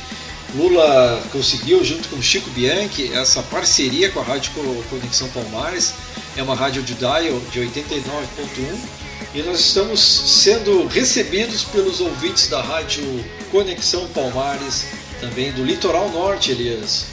[0.54, 4.52] Lula conseguiu, junto com Chico Bianchi, essa parceria com a Rádio
[4.88, 5.94] Conexão Palmares.
[6.36, 9.05] É uma rádio de dial de 89.1
[9.36, 13.04] e nós estamos sendo recebidos pelos ouvintes da rádio
[13.50, 14.86] Conexão Palmares,
[15.20, 17.04] também do Litoral Norte, Elias.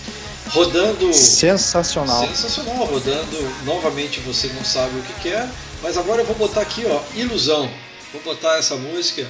[0.48, 1.14] Rodando.
[1.14, 2.26] Sensacional.
[2.26, 3.52] Sensacional, rodando.
[3.66, 5.50] Novamente você não sabe o que quer,
[5.82, 7.70] mas agora eu vou botar aqui, ó, Ilusão.
[8.14, 9.28] Vou botar essa música,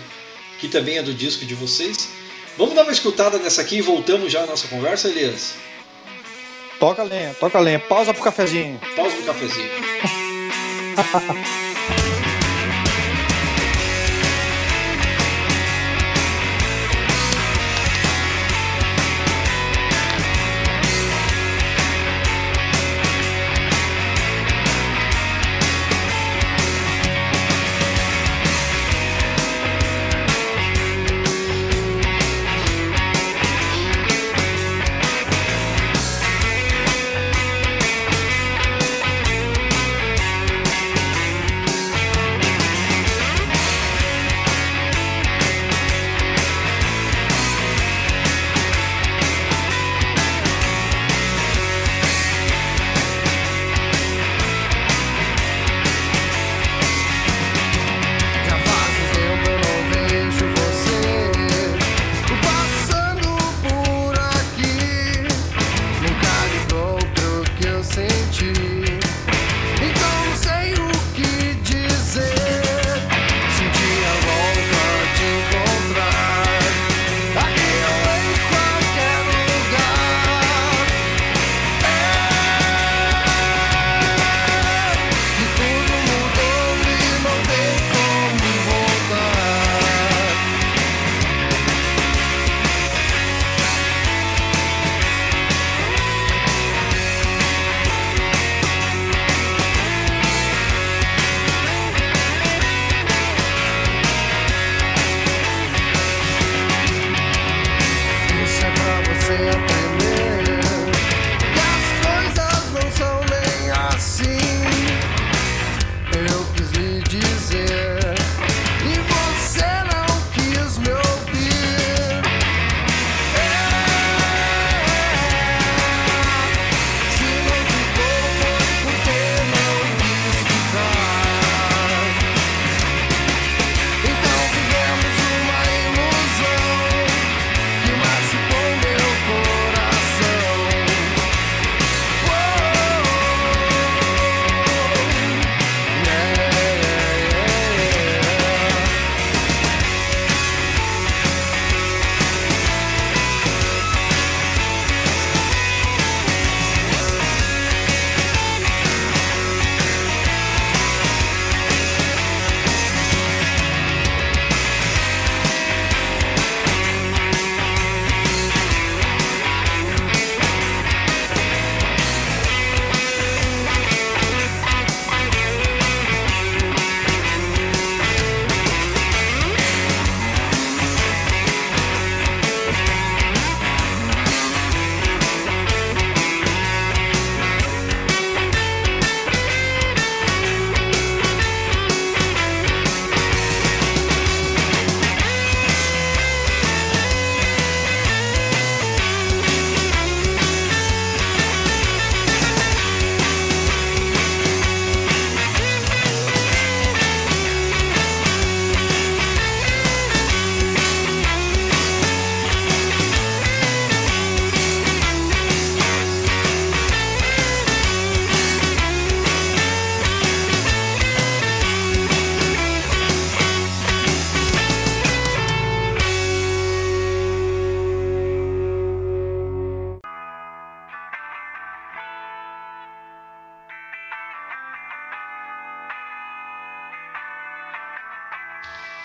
[0.59, 2.09] que também é do disco de vocês.
[2.59, 5.55] Vamos dar uma escutada nessa aqui e voltamos já à nossa conversa, Elias?
[6.79, 7.79] Toca a lenha, toca a lenha.
[7.79, 8.79] Pausa pro cafezinho.
[8.95, 9.71] Pausa pro cafezinho.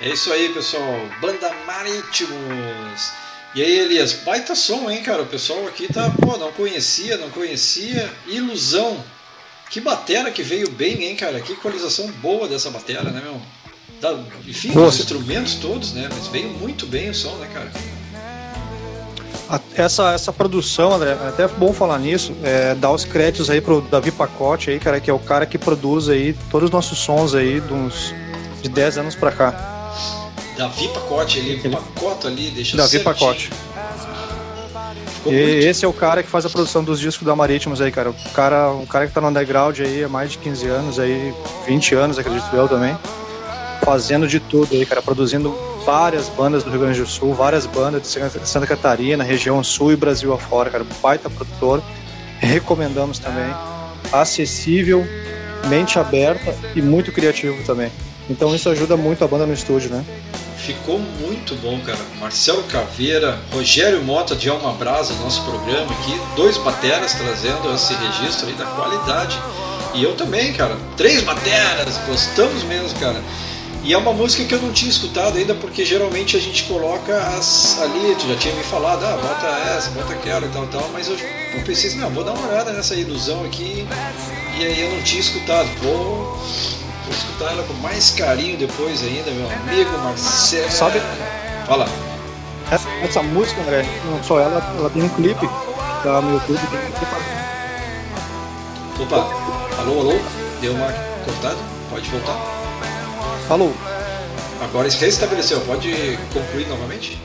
[0.08, 1.06] É isso aí, pessoal.
[1.20, 3.12] Banda Marítimos.
[3.54, 5.20] E aí, Elias, baita som, hein, cara?
[5.20, 8.10] O pessoal aqui tá, pô, não conhecia, não conhecia.
[8.26, 9.04] Ilusão.
[9.68, 11.38] Que batera que veio bem, hein, cara?
[11.40, 13.38] Que equalização boa dessa batera, né, meu?
[14.00, 16.09] Da, enfim, os instrumentos todos, né?
[16.11, 17.70] Mas veio muito bem o som, né, cara?
[19.74, 23.82] Essa, essa produção, André, é até bom falar nisso, é, dar os créditos aí pro
[23.82, 27.34] Davi Pacote aí, cara, que é o cara que produz aí todos os nossos sons
[27.34, 28.14] aí de uns
[28.62, 29.78] de 10 anos pra cá.
[30.57, 33.14] Davi Pacote, ele, ele pacote ali, deixa Davi certinho.
[33.14, 33.51] Pacote.
[35.26, 38.11] E esse é o cara que faz a produção dos discos da Marítimos aí, cara.
[38.11, 41.34] O cara, um cara que tá no underground aí há mais de 15 anos aí,
[41.66, 42.96] 20 anos, acredito eu também.
[43.84, 48.03] Fazendo de tudo aí, cara, produzindo várias bandas do Rio Grande do Sul, várias bandas
[48.03, 50.84] de Santa Catarina, região sul e Brasil afora, cara.
[51.03, 51.82] Baita produtor.
[52.40, 53.53] Recomendamos também.
[54.12, 55.07] Acessível,
[55.68, 57.90] mente aberta e muito criativo também.
[58.29, 60.05] Então isso ajuda muito a banda no estúdio, né?
[60.59, 61.99] Ficou muito bom, cara.
[62.20, 68.49] Marcelo Caveira, Rogério Mota de Alma Brasa, nosso programa aqui, dois bateras trazendo esse registro
[68.49, 69.39] aí da qualidade.
[69.95, 70.76] E eu também, cara.
[70.97, 73.22] Três bateras, gostamos mesmo, cara.
[73.83, 77.16] E é uma música que eu não tinha escutado ainda, porque geralmente a gente coloca
[77.16, 80.91] as ali, tu já tinha me falado, ah, bota essa, bota aquela e tal, tal,
[80.93, 83.87] mas eu, eu pensei assim, não, vou dar uma olhada nessa ilusão aqui,
[84.59, 86.39] e aí eu não tinha escutado, vou
[87.11, 90.70] escutar ela com mais carinho depois ainda, meu amigo Marcelo.
[90.70, 91.00] Sabe?
[91.66, 91.86] Fala.
[92.70, 95.48] Essa, essa música, André, não só ela, ela tem um clipe
[96.02, 96.61] tá no YouTube.
[99.00, 99.16] Opa,
[99.78, 100.12] alô, alô?
[100.61, 100.92] Deu uma
[101.24, 101.56] cortada?
[101.90, 102.36] Pode voltar?
[103.48, 103.70] Alô?
[104.61, 107.20] Agora restabeleceu, pode concluir novamente?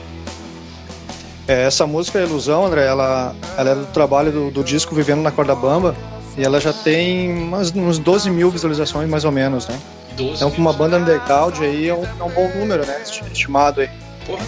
[1.46, 5.30] É, essa música, Ilusão, André, ela, ela é do trabalho do, do disco Vivendo na
[5.30, 5.94] Corda Bamba,
[6.36, 9.78] e ela já tem umas, uns 12 mil visualizações, mais ou menos, né?
[10.16, 13.02] 12 então, para uma banda underground aí, é um, é um, bom número, né?
[13.02, 13.90] Estimado aí.
[14.26, 14.44] Porra.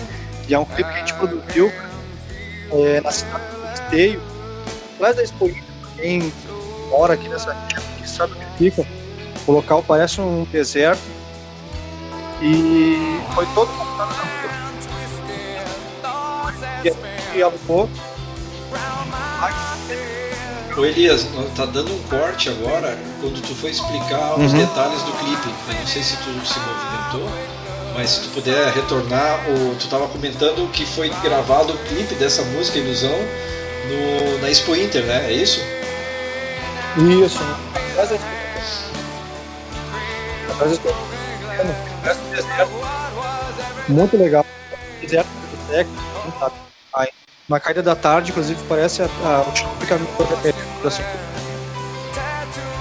[0.48, 1.72] E é um clipe que a gente produziu
[2.72, 4.22] é, na cidade do Esteio,
[4.94, 5.50] atrás da Expo
[5.96, 6.32] quem
[6.90, 8.86] mora aqui nessa região, que sabe o que fica.
[9.46, 11.02] O local parece um deserto
[12.42, 14.46] e foi todo montado na rua.
[17.34, 17.88] E alugou
[20.76, 24.58] Ô Elias, tá dando um corte agora quando tu foi explicar os uhum.
[24.58, 25.48] detalhes do clipe.
[25.68, 27.30] Eu não sei se tu se movimentou,
[27.94, 32.42] mas se tu puder retornar, o, tu estava comentando que foi gravado o clipe dessa
[32.42, 33.16] música Ilusão
[33.88, 35.30] no, na Expo Inter, né?
[35.30, 35.60] É isso?
[37.24, 37.40] Isso.
[43.88, 44.44] Muito legal.
[45.00, 45.28] Deserto,
[47.48, 50.08] na caída da tarde, inclusive, parece a, a, o caminho
[50.88, 51.02] assim.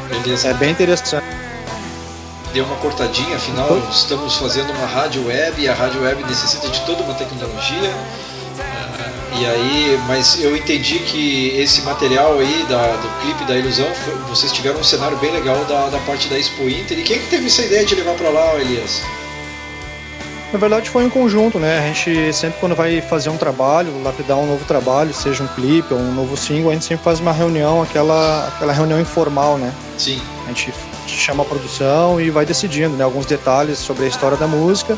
[0.09, 0.49] Beleza.
[0.49, 1.25] É bem interessante.
[2.53, 6.69] Deu uma cortadinha, afinal então- estamos fazendo uma rádio web e a rádio web necessita
[6.69, 7.91] de toda uma tecnologia.
[9.37, 14.15] E aí, mas eu entendi que esse material aí da, do clipe da ilusão, foi,
[14.29, 16.97] vocês tiveram um cenário bem legal da, da parte da Expo Inter.
[16.99, 19.01] E quem que teve essa ideia de levar para lá, Elias?
[20.53, 21.79] Na verdade foi um conjunto, né?
[21.79, 25.93] A gente sempre quando vai fazer um trabalho, lapidar um novo trabalho, seja um clipe
[25.93, 29.73] ou um novo single, a gente sempre faz uma reunião, aquela, aquela reunião informal, né?
[29.97, 30.21] Sim.
[30.45, 30.73] A gente
[31.07, 33.03] chama a produção e vai decidindo, né?
[33.03, 34.97] Alguns detalhes sobre a história da música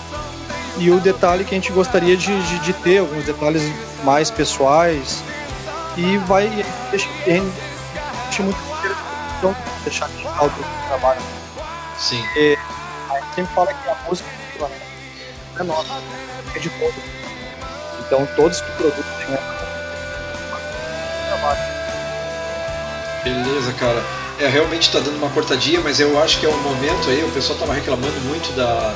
[0.78, 3.64] e o detalhe que a gente gostaria de, de, de ter, alguns detalhes
[4.04, 5.24] mais pessoais
[5.98, 6.48] e vai
[6.92, 7.10] deixar
[8.44, 8.58] muito
[9.38, 11.22] então, deixar final do trabalho.
[11.98, 12.24] Sim.
[12.36, 12.58] E
[13.10, 14.30] a gente sempre fala que a música
[15.60, 16.02] é nossa,
[16.56, 17.04] é de todos.
[18.06, 19.58] Então todos que produzem né.
[23.24, 24.04] Beleza, cara.
[24.40, 27.32] É, realmente está dando uma cortadinha, mas eu acho que é um momento aí, o
[27.32, 28.94] pessoal estava reclamando muito da.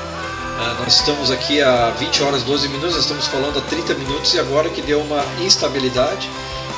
[0.80, 4.70] Nós estamos aqui a 20 horas 12 minutos, estamos falando a 30 minutos e agora
[4.70, 6.30] que deu uma instabilidade.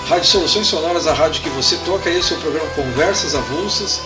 [0.08, 4.02] Rádio Soluções Sonoras, a rádio que você toca aí, o seu programa Conversas Avulsas.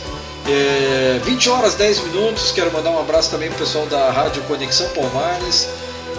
[0.49, 2.51] É, 20 horas 10 minutos.
[2.51, 5.67] Quero mandar um abraço também para o pessoal da Rádio Conexão Palmares.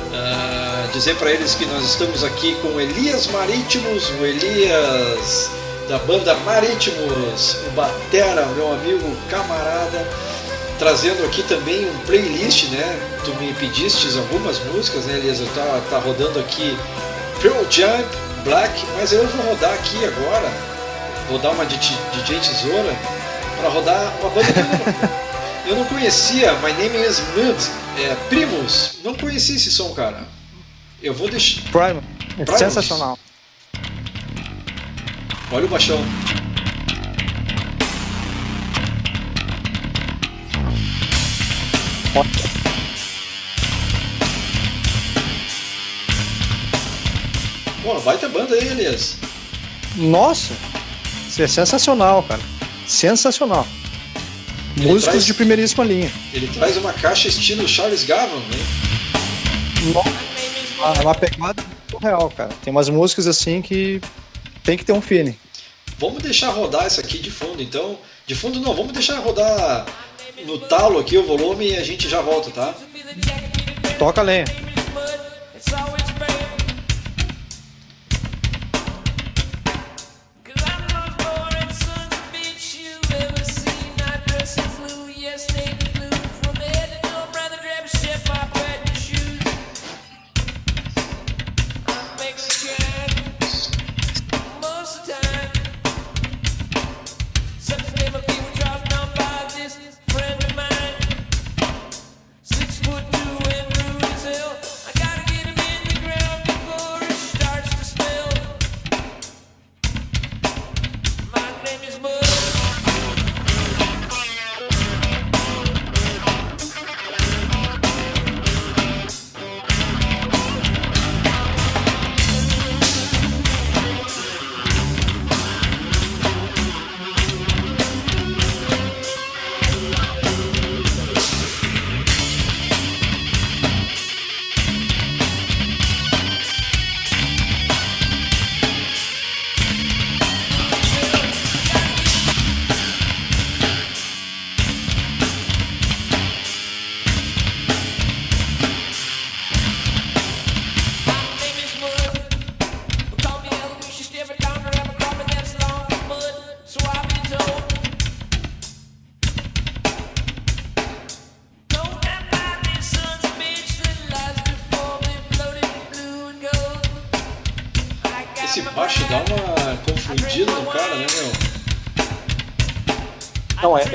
[0.09, 5.51] Uh, dizer para eles que nós estamos aqui com Elias Marítimos, o Elias
[5.89, 10.07] da banda Marítimos, o Batera, meu amigo camarada,
[10.79, 13.01] trazendo aqui também um playlist, né?
[13.25, 15.41] Tu me pedistes algumas músicas, né, Elias?
[15.55, 16.77] Tá, tá rodando aqui
[17.41, 18.09] Pearl Jump,
[18.45, 20.51] Black, mas eu vou rodar aqui agora.
[21.31, 23.18] Vou dar uma de DJ Tesoura
[23.59, 27.57] para rodar uma banda que eu não, conhecia, My Name is Mud,
[27.99, 30.27] é, Primos, não conhecia esse som, cara.
[31.03, 31.63] Eu vou deixar.
[31.71, 32.01] Prime,
[32.57, 33.19] sensacional.
[35.51, 35.99] Olha o baixão.
[47.83, 49.17] Pô, baita banda aí, Elias.
[49.97, 50.53] Nossa,
[51.29, 52.58] isso é sensacional, cara.
[52.89, 53.67] Sensacional.
[54.77, 56.11] Ele Músicos traz- de primeiríssima linha.
[56.33, 58.59] Ele traz uma caixa estilo Charles Gavin, né?
[60.97, 61.65] É uma pegada
[62.01, 62.51] real, cara.
[62.63, 64.01] Tem umas músicas assim que
[64.65, 65.37] tem que ter um feeling.
[65.99, 67.99] Vamos deixar rodar isso aqui de fundo, então.
[68.27, 69.85] De fundo não, vamos deixar rodar
[70.47, 72.75] no talo aqui o volume e a gente já volta, tá?
[73.99, 74.45] Toca a lenha.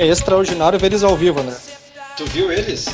[0.04, 1.56] É, é extraordinário ver eles ao vivo, né?
[2.16, 2.86] Tu viu eles?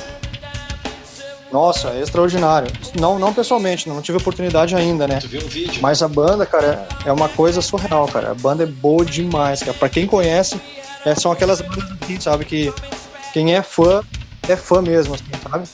[1.52, 2.70] Nossa, é extraordinário.
[2.98, 5.18] Não, não pessoalmente, não tive oportunidade ainda, né?
[5.18, 5.82] Tu viu um vídeo?
[5.82, 8.30] Mas a banda, cara, é uma coisa surreal, cara.
[8.30, 9.74] A banda é boa demais, cara.
[9.74, 10.60] Pra quem conhece,
[11.04, 12.44] é, são aquelas bandas sabe?
[12.44, 12.72] Que
[13.32, 14.02] quem é fã,
[14.48, 15.68] é fã mesmo, assim, sabe?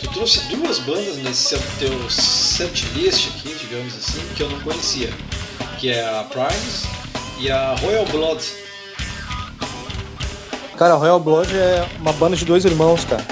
[0.00, 5.10] Tu trouxe duas bandas nesse teu setlist aqui, digamos assim, que eu não conhecia.
[5.78, 6.99] Que é a Primes
[7.40, 8.44] e a Royal Blood.
[10.76, 13.24] Cara, Royal Blood é uma banda de dois irmãos, cara.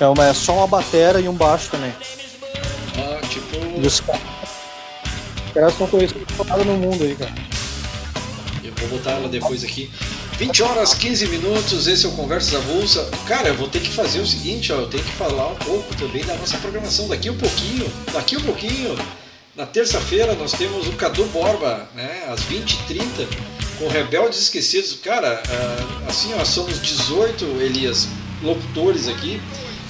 [0.00, 1.92] É, uma, é só uma batera e um baixo também.
[2.96, 3.56] Ah, tipo.
[3.78, 4.02] E os
[5.52, 6.26] caras são conhecidos
[6.66, 7.34] no mundo aí, cara.
[8.64, 9.90] Eu vou botar ela depois aqui.
[10.38, 13.10] 20 horas 15 minutos, esse é o Conversas Avulsa.
[13.26, 15.94] Cara, eu vou ter que fazer o seguinte, ó, eu tenho que falar um pouco
[15.96, 17.08] também da nossa programação.
[17.08, 18.96] Daqui um pouquinho, daqui um pouquinho,
[19.60, 23.28] na terça-feira nós temos o Cadu Borba, né, às 20h30,
[23.78, 24.94] com Rebeldes Esquecidos.
[24.94, 28.08] Cara, ah, assim, ó, somos 18, Elias,
[28.42, 29.38] locutores aqui,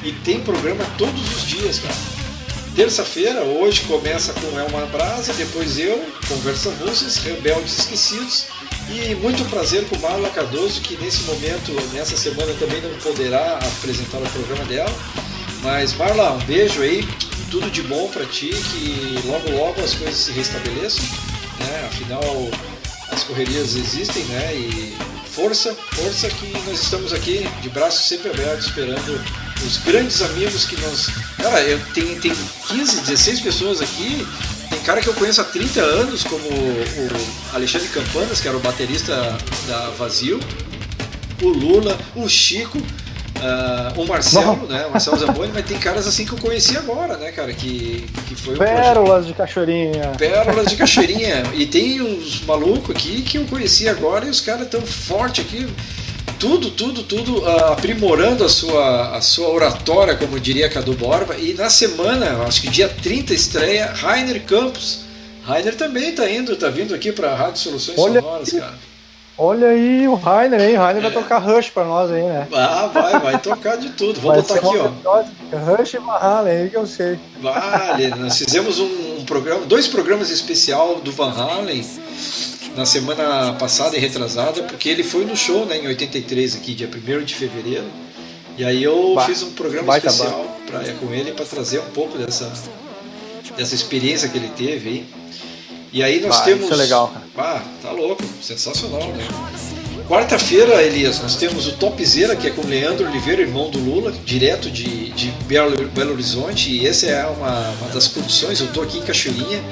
[0.02, 1.94] e tem programa todos os dias, cara.
[2.74, 8.46] Terça-feira, hoje começa com Elma Brasa, depois eu, Conversa Russas, Rebeldes Esquecidos
[8.92, 14.18] e muito prazer com Marla Cardoso, que nesse momento, nessa semana também não poderá apresentar
[14.18, 14.92] o programa dela.
[15.62, 17.06] Mas Marla, um beijo aí,
[17.50, 21.04] tudo de bom pra ti, que logo logo as coisas se restabeleçam,
[21.58, 21.86] né?
[21.86, 22.50] Afinal,
[23.10, 24.54] as correrias existem, né?
[24.54, 24.96] E
[25.32, 29.20] força, força que nós estamos aqui de braços sempre abertos esperando
[29.64, 31.08] os grandes amigos que nós.
[31.36, 32.32] Cara, eu tenho, tem
[32.68, 34.26] 15, 16 pessoas aqui.
[34.70, 38.60] Tem cara que eu conheço há 30 anos, como o Alexandre Campanas, que era o
[38.60, 39.36] baterista
[39.66, 40.38] da Vazio,
[41.42, 42.80] o Lula, o Chico,
[43.42, 44.86] ah, o Marcelo, né?
[44.86, 47.52] O Marcelo Zamboni, mas tem caras assim que eu conheci agora, né, cara?
[47.52, 48.58] Que, que foi um.
[48.58, 50.12] Pérolas de cachoeirinha.
[50.18, 51.42] Pérolas de Cachoeirinha.
[51.54, 55.66] E tem uns malucos aqui que eu conheci agora e os caras tão forte aqui.
[56.38, 61.36] Tudo, tudo, tudo ah, aprimorando a sua, a sua oratória, como diria Cadu Borba.
[61.36, 65.00] E na semana, acho que dia 30, estreia Rainer Campos.
[65.44, 68.89] Rainer também tá indo, tá vindo aqui pra Rádio Soluções Olha Sonoras, cara.
[69.42, 70.76] Olha aí o Rainer, hein?
[70.76, 72.46] O Rainer vai tocar Rush pra nós aí, né?
[72.52, 74.20] Ah, vai, vai tocar de tudo.
[74.20, 75.76] Vou vai botar aqui, ó.
[75.76, 77.18] Rush e Van Halen aí que eu sei.
[77.40, 81.82] Vale, nós fizemos um, programa, dois programas especial do Van Halen
[82.76, 86.90] na semana passada e retrasada, porque ele foi no show né, em 83 aqui, dia
[86.92, 87.86] 1 de fevereiro.
[88.58, 92.52] E aí eu fiz um programa especial pra, com ele para trazer um pouco dessa,
[93.56, 95.19] dessa experiência que ele teve aí.
[95.92, 96.64] E aí nós Bah, temos.
[96.64, 97.24] isso é legal, cara.
[97.36, 99.26] Ah, tá louco, sensacional, né?
[100.08, 104.12] Quarta-feira, Elias, nós temos o Topzera, que é com o Leandro Oliveira, irmão do Lula,
[104.24, 108.58] direto de, de Belo, Belo Horizonte, e essa é uma, uma das produções.
[108.60, 109.62] Eu estou aqui em Cachoeirinha,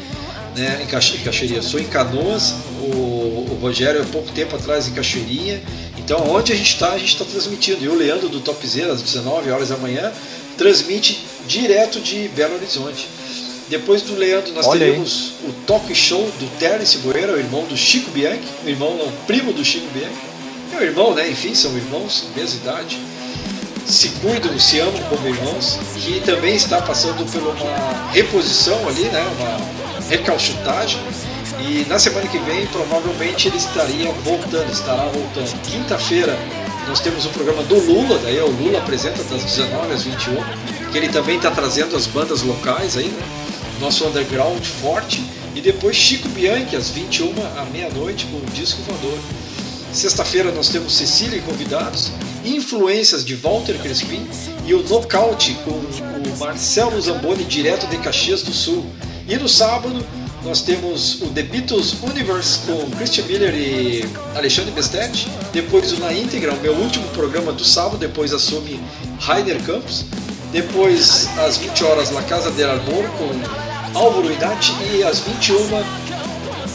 [0.56, 4.86] né, em, Cacho, em Cachoeirinha, sou em Canoas, o, o Rogério há pouco tempo atrás
[4.86, 5.60] em Cachoeirinha.
[5.98, 7.84] Então, onde a gente está, a gente está transmitindo.
[7.84, 10.12] E o Leandro do Topzera, às 19 horas da manhã,
[10.56, 13.08] transmite direto de Belo Horizonte.
[13.68, 14.92] Depois do Leandro, nós Olha aí.
[14.92, 19.12] teremos o Talk Show do Terence Boeira, o irmão do Chico Bianchi, o irmão não,
[19.26, 20.16] primo do Chico Bianchi.
[20.72, 21.28] É o irmão, né?
[21.28, 22.98] Enfim, são irmãos, mesma idade.
[23.86, 29.26] Se cuidam, se amam como irmãos, que também está passando por uma reposição ali, né?
[29.38, 31.00] Uma recalchutagem.
[31.60, 35.60] E na semana que vem, provavelmente ele estaria voltando, estará voltando.
[35.62, 36.38] Quinta-feira,
[36.86, 40.36] nós temos o programa do Lula, daí é o Lula apresenta das 19 às 21,
[40.90, 43.22] que ele também está trazendo as bandas locais aí, né?
[43.80, 45.22] Nosso underground forte.
[45.54, 49.18] E depois Chico Bianchi, às 21 à meia-noite, com o disco voador.
[49.92, 52.12] Sexta-feira nós temos Cecília e convidados,
[52.44, 54.28] influências de Walter Crispim
[54.66, 58.84] e o Nocaute com o Marcelo Zamboni, direto de Caxias do Sul.
[59.26, 60.04] E no sábado
[60.44, 64.04] nós temos o The Beatles Universe com Christian Miller e
[64.36, 65.28] Alexandre Bestetti.
[65.52, 68.78] Depois o Na Íntegra, o meu último programa do sábado, depois assume
[69.18, 70.04] Rainer Campos.
[70.52, 75.58] Depois, às 20 horas, La Casa del Arbor com Álvaro Idati e às 21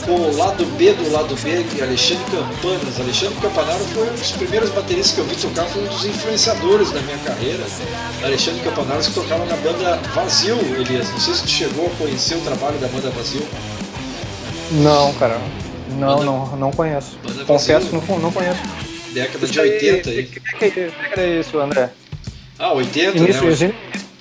[0.06, 3.00] com o lado B do lado B de Alexandre Campanas.
[3.00, 6.92] Alexandre Campanaro foi um dos primeiros bateristas que eu vi tocar, foi um dos influenciadores
[6.92, 7.64] da minha carreira.
[8.22, 11.10] Alexandre Campanaro que tocava na banda Vazio, Elias.
[11.10, 13.48] Não sei se tu chegou a conhecer o trabalho da banda Vazio.
[14.72, 15.40] Não, cara.
[15.92, 17.18] Não, Banda- não, não conheço.
[17.46, 18.60] Confesso que não, não conheço.
[19.14, 20.24] Década de Isso aí, 80 aí.
[20.24, 21.90] Que que era isso, André?
[22.58, 23.74] Ah, 80, Início, né?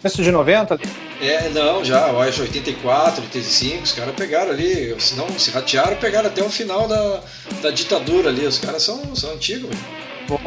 [0.05, 0.75] início de 90?
[0.75, 0.83] ali?
[1.23, 5.97] É, não, já, eu acho 84, 85, os caras pegaram ali, se não se ratearam,
[5.97, 7.21] pegaram até o final da,
[7.63, 8.45] da ditadura ali.
[8.45, 10.41] Os caras são, são antigos, velho.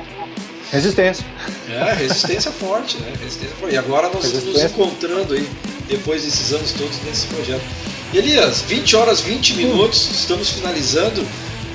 [0.69, 1.25] Resistência.
[1.69, 3.13] É, resistência forte, né?
[3.21, 3.73] Resistência forte.
[3.73, 5.49] E agora nós estamos nos encontrando aí,
[5.87, 7.63] depois desses anos todos nesse projeto.
[8.13, 11.25] Elias, 20 horas 20 minutos, estamos finalizando.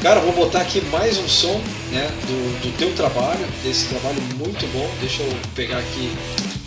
[0.03, 1.59] Cara, vou botar aqui mais um som
[1.91, 4.91] né, do, do teu trabalho, desse trabalho muito bom.
[5.01, 6.13] Deixa eu pegar aqui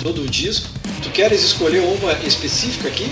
[0.01, 0.67] todo o disco.
[1.03, 3.11] Tu queres escolher uma específica aqui?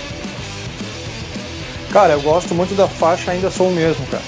[1.92, 4.22] Cara, eu gosto muito da faixa Ainda Sou o Mesmo, cara.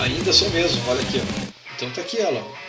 [0.00, 1.48] Ainda sou mesmo, olha aqui, ó.
[1.74, 2.68] Então tá aqui ela, ó.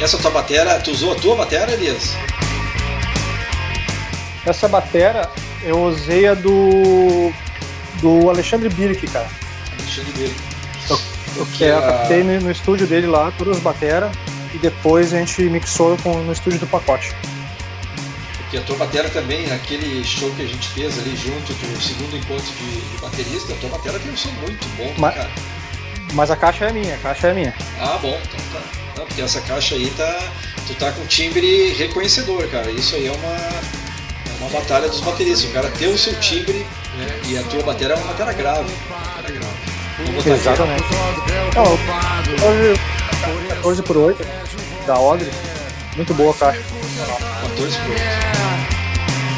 [0.00, 2.14] Essa tua batera, tu usou a tua batera, Elias?
[4.46, 5.30] Essa batera
[5.64, 7.32] eu usei a do.
[8.02, 9.28] Do Alexandre Birk, cara.
[9.78, 10.34] Alexandre Verde.
[11.34, 14.12] Eu Que que é, a- captei no, no estúdio dele lá, todas as bateras,
[14.52, 17.14] e depois a gente mixou com, no estúdio do pacote.
[18.36, 22.14] Porque a tua batera também, aquele show que a gente fez ali junto do segundo
[22.18, 25.30] encontro de, de baterista, a tua batera tem um som muito bom, Mas- cara.
[26.12, 27.54] Mas a caixa é minha, a caixa é minha.
[27.80, 28.60] Ah, bom, então tá.
[28.98, 30.18] Não, porque essa caixa aí tá.
[30.66, 32.70] Tu tá com timbre reconhecedor, cara.
[32.70, 35.48] Isso aí é uma, é uma batalha dos bateristas.
[35.48, 36.66] O cara ter o seu timbre,
[36.96, 37.20] né?
[37.26, 38.72] E a tua bateria é uma bateria grave.
[39.16, 40.30] Bateria grave.
[40.30, 40.84] Exatamente.
[41.54, 42.80] Não, hoje
[43.48, 44.26] 14 por 8
[44.86, 45.30] da Ogre.
[45.96, 46.62] Muito boa a caixa.
[47.42, 47.96] 14 por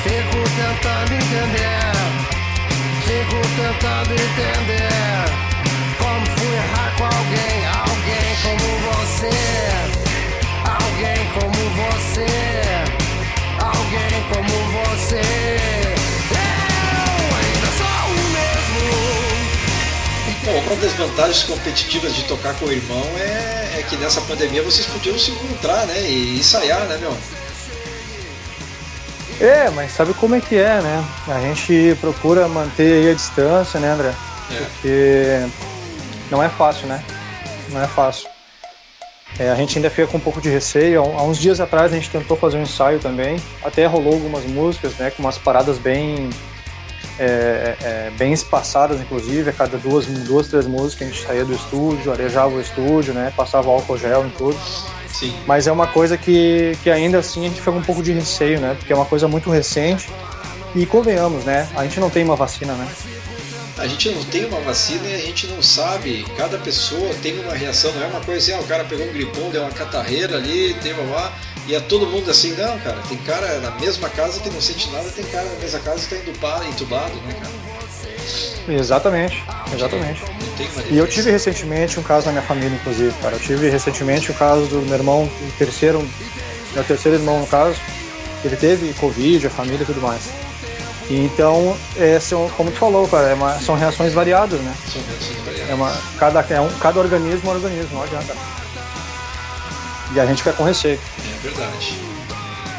[0.03, 1.93] Fico tentando entender,
[3.05, 4.74] fico tentando entender
[20.67, 24.87] uma das vantagens competitivas de tocar com o irmão é, é que nessa pandemia vocês
[24.87, 26.01] podiam se encontrar, né?
[26.03, 27.15] E ensaiar, né, meu?
[29.41, 31.05] É, mas sabe como é que é, né?
[31.29, 34.15] A gente procura manter aí a distância, né, André?
[34.51, 34.57] É.
[34.57, 35.47] Porque
[36.31, 37.05] não é fácil, né?
[37.71, 38.29] Não é fácil.
[39.39, 41.03] É, a gente ainda fica com um pouco de receio.
[41.03, 43.37] Há uns dias atrás a gente tentou fazer um ensaio também.
[43.63, 45.11] Até rolou algumas músicas, né?
[45.11, 46.31] Com umas paradas bem,
[47.19, 49.51] é, é, bem espaçadas, inclusive.
[49.51, 53.33] A cada duas, duas, três músicas a gente saía do estúdio, arejava o estúdio, né?
[53.37, 54.59] Passava álcool gel em tudo.
[55.09, 55.35] Sim.
[55.47, 58.13] Mas é uma coisa que, que ainda assim a gente fica com um pouco de
[58.13, 58.75] receio, né?
[58.79, 60.09] Porque é uma coisa muito recente.
[60.75, 61.69] E convenhamos, né?
[61.77, 62.89] A gente não tem uma vacina, né?
[63.79, 66.25] A gente não tem uma vacina e a gente não sabe.
[66.37, 69.13] Cada pessoa tem uma reação, não é uma coisa assim, ah, o cara pegou um
[69.13, 71.33] gripão, deu uma catarreira ali, tem lá,
[71.67, 72.99] e é todo mundo assim, não, cara.
[73.09, 76.15] Tem cara na mesma casa que não sente nada, tem cara na mesma casa que
[76.15, 77.55] está entubado, entubado, né, cara?
[78.69, 79.43] Exatamente,
[79.75, 80.23] exatamente.
[80.91, 83.37] E eu tive recentemente um caso na minha família, inclusive, cara.
[83.37, 86.07] Eu tive recentemente o caso do meu irmão, o terceiro,
[86.73, 87.77] meu terceiro irmão no caso,
[88.45, 90.23] Ele teve Covid, a família e tudo mais.
[91.09, 94.75] E então, é, são, como tu falou, cara, é uma- são reações variadas, né?
[94.93, 95.71] São reações variadas.
[95.71, 98.35] É uma, cada, é um, cada organismo é um organismo, não adianta.
[100.13, 100.99] E a gente fica com receio.
[101.19, 101.95] É verdade.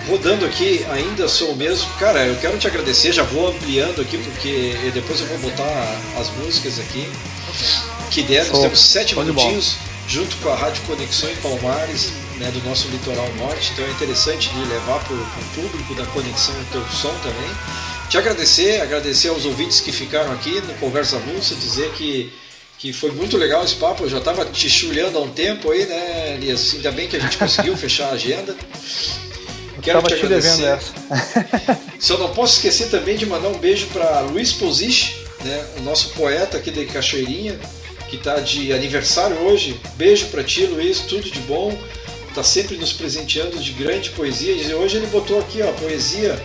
[0.08, 1.90] Rodando aqui, ainda sou o mesmo.
[2.00, 6.30] Cara, eu quero te agradecer, já vou ampliando aqui, porque depois eu vou botar as
[6.38, 7.10] músicas aqui.
[8.12, 8.62] Que der, nós Show.
[8.62, 13.28] temos sete Show minutinhos, junto com a Rádio Conexão em Palmares, né, do nosso litoral
[13.38, 13.72] norte.
[13.74, 17.50] Então é interessante de levar para o público da Conexão o teu som também.
[18.10, 22.32] Te agradecer, agradecer aos ouvintes que ficaram aqui no Conversa Russa, dizer que,
[22.78, 24.04] que foi muito legal esse papo.
[24.04, 26.74] Eu já estava te chulhando há um tempo aí, né, Elias?
[26.74, 28.56] Ainda bem que a gente conseguiu fechar a agenda.
[29.76, 30.66] Eu Quero te agradecer.
[30.66, 30.94] essa.
[32.00, 36.10] Só não posso esquecer também de mandar um beijo para Luiz Posich, né, o nosso
[36.10, 37.60] poeta aqui de Cachoeirinha,
[38.10, 39.80] que está de aniversário hoje.
[39.96, 41.78] Beijo para ti, Luiz, tudo de bom.
[42.34, 44.54] Tá sempre nos presenteando de grande poesia.
[44.54, 46.38] E hoje ele botou aqui, ó, poesia.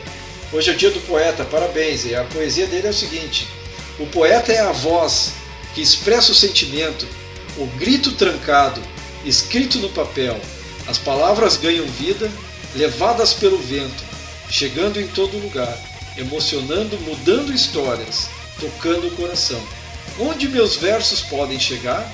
[0.53, 2.05] Hoje é o dia do poeta, parabéns.
[2.05, 3.49] E a poesia dele é o seguinte:
[3.99, 5.33] o poeta é a voz
[5.75, 7.07] que expressa o sentimento,
[7.57, 8.81] o grito trancado,
[9.25, 10.41] escrito no papel.
[10.87, 12.31] As palavras ganham vida,
[12.75, 14.03] levadas pelo vento,
[14.49, 15.77] chegando em todo lugar,
[16.17, 19.61] emocionando, mudando histórias, tocando o coração.
[20.19, 22.11] Onde meus versos podem chegar?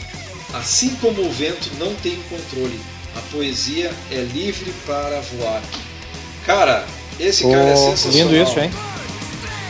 [0.52, 2.78] Assim como o vento não tem controle,
[3.16, 5.62] a poesia é livre para voar.
[6.44, 6.86] Cara,
[7.18, 8.28] esse cara é sensacional.
[8.32, 8.70] lindo isso, hein?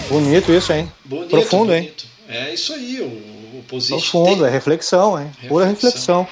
[0.09, 0.93] Bonito isso, hein?
[1.05, 1.83] Bonito, Profundo, hein?
[1.83, 2.07] bonito.
[2.29, 5.31] É isso aí, o, o Posite Profundo, tem- é reflexão, hein?
[5.49, 6.23] Pura Reflexão.
[6.23, 6.29] reflexão.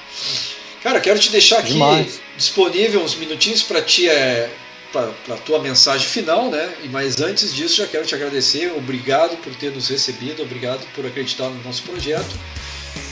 [0.83, 2.19] Cara, quero te deixar aqui Demais.
[2.37, 4.49] disponível uns minutinhos para ti é
[4.93, 6.73] para tua mensagem final, né?
[6.89, 11.49] Mas antes disso já quero te agradecer, obrigado por ter nos recebido, obrigado por acreditar
[11.49, 12.33] no nosso projeto.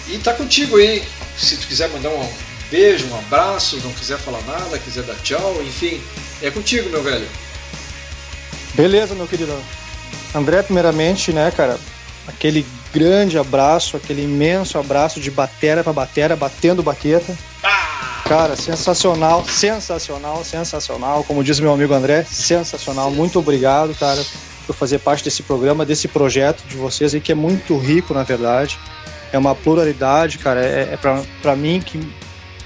[0.08, 1.04] E tá contigo aí.
[1.38, 2.30] Se tu quiser mandar um
[2.72, 6.02] beijo, um abraço, não quiser falar nada, quiser dar tchau, enfim,
[6.42, 7.28] é contigo, meu velho.
[8.76, 9.54] Beleza, meu querido.
[10.34, 11.78] André, primeiramente, né, cara,
[12.28, 17.36] aquele grande abraço, aquele imenso abraço de batera pra batera, batendo baqueta.
[18.26, 21.24] Cara, sensacional, sensacional, sensacional.
[21.24, 23.12] Como diz meu amigo André, sensacional.
[23.12, 24.24] Muito obrigado, cara,
[24.66, 28.24] por fazer parte desse programa, desse projeto de vocês aí, que é muito rico, na
[28.24, 28.80] verdade.
[29.32, 30.64] É uma pluralidade, cara.
[30.64, 30.98] É, é
[31.42, 32.00] pra mim, que,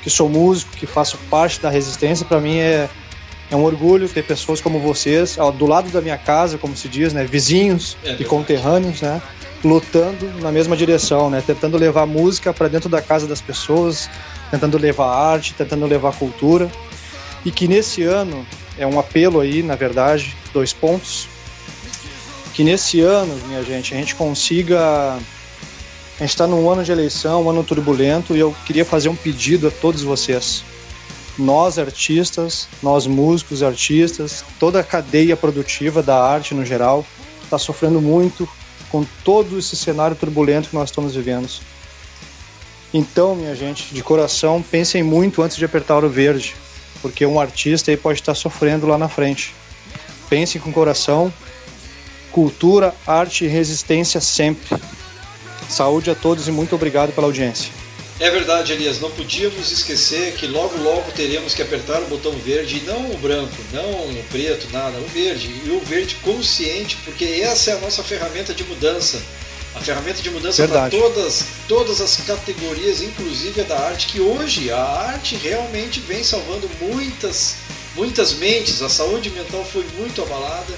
[0.04, 2.88] que sou músico, que faço parte da resistência, pra mim é,
[3.50, 6.88] é um orgulho ter pessoas como vocês, ó, do lado da minha casa, como se
[6.88, 7.24] diz, né?
[7.24, 9.22] Vizinhos É e conterrâneos, né?
[9.68, 11.44] Lutando na mesma direção, né?
[11.46, 14.10] Tentando levar música para dentro da casa das pessoas,
[14.50, 16.72] tentando levar arte, tentando levar cultura.
[17.44, 18.46] E que nesse ano,
[18.78, 21.28] é um apelo aí, na verdade, dois pontos.
[22.54, 24.80] Que nesse ano, minha gente, a gente consiga.
[26.16, 29.16] A gente está num ano de eleição, um ano turbulento, e eu queria fazer um
[29.16, 30.64] pedido a todos vocês
[31.38, 37.06] nós artistas, nós músicos, artistas, toda a cadeia produtiva da arte no geral
[37.44, 38.50] está sofrendo muito
[38.90, 41.50] com todo esse cenário turbulento que nós estamos vivendo.
[42.94, 46.56] Então, minha gente, de coração, pensem muito antes de apertar o verde,
[47.02, 49.54] porque um artista aí pode estar sofrendo lá na frente.
[50.30, 51.32] Pensem com coração,
[52.32, 54.78] cultura, arte e resistência sempre.
[55.70, 57.77] Saúde a todos e muito obrigado pela audiência.
[58.20, 62.78] É verdade, Elias, não podíamos esquecer que logo logo teremos que apertar o botão verde
[62.78, 65.50] e não o branco, não o preto, nada, o verde.
[65.64, 69.22] E o verde consciente, porque essa é a nossa ferramenta de mudança.
[69.76, 74.72] A ferramenta de mudança para todas, todas as categorias, inclusive a da arte, que hoje
[74.72, 77.58] a arte realmente vem salvando muitas,
[77.96, 78.82] muitas mentes.
[78.82, 80.74] A saúde mental foi muito abalada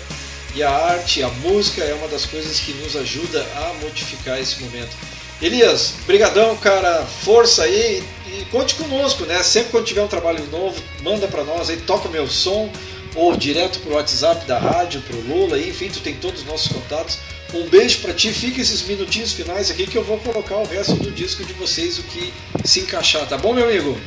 [0.54, 4.62] e a arte, a música é uma das coisas que nos ajuda a modificar esse
[4.62, 4.94] momento.
[5.42, 9.42] Elias, brigadão, cara, força aí e conte conosco, né?
[9.42, 12.70] Sempre quando tiver um trabalho novo, manda pra nós aí, toca meu som
[13.16, 16.68] ou direto pro WhatsApp da rádio, pro Lula, aí, enfim, tu tem todos os nossos
[16.68, 17.18] contatos.
[17.54, 20.96] Um beijo pra ti, fica esses minutinhos finais aqui que eu vou colocar o resto
[20.96, 22.32] do disco de vocês, o que
[22.64, 23.98] se encaixar, tá bom, meu amigo?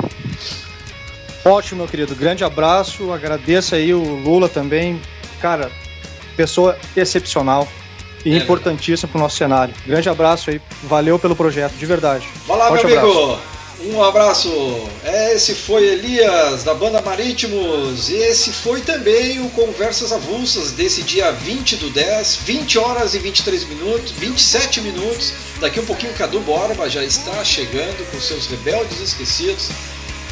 [1.44, 2.14] Ótimo, meu querido.
[2.14, 3.12] Grande abraço.
[3.12, 5.00] Agradeço aí o Lula também.
[5.40, 5.72] Cara,
[6.36, 7.66] pessoa excepcional
[8.24, 9.74] e É importantíssima pro nosso cenário.
[9.86, 10.60] Grande abraço aí.
[10.84, 12.26] Valeu pelo projeto, de verdade.
[12.46, 13.18] Vai lá, Forte meu abraço.
[13.18, 13.52] amigo.
[13.84, 14.88] Um abraço.
[15.34, 18.08] Esse foi Elias, da banda Marítimos.
[18.10, 23.18] E esse foi também o Conversas Avulsas desse dia 20 do 10, 20 horas e
[23.18, 25.32] 23 minutos, 27 minutos.
[25.60, 29.70] Daqui um pouquinho, Cadu Borba já está chegando com seus rebeldes esquecidos.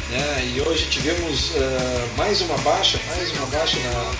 [0.09, 0.51] Né?
[0.55, 4.11] E hoje tivemos eh, mais uma baixa, mais uma baixa na-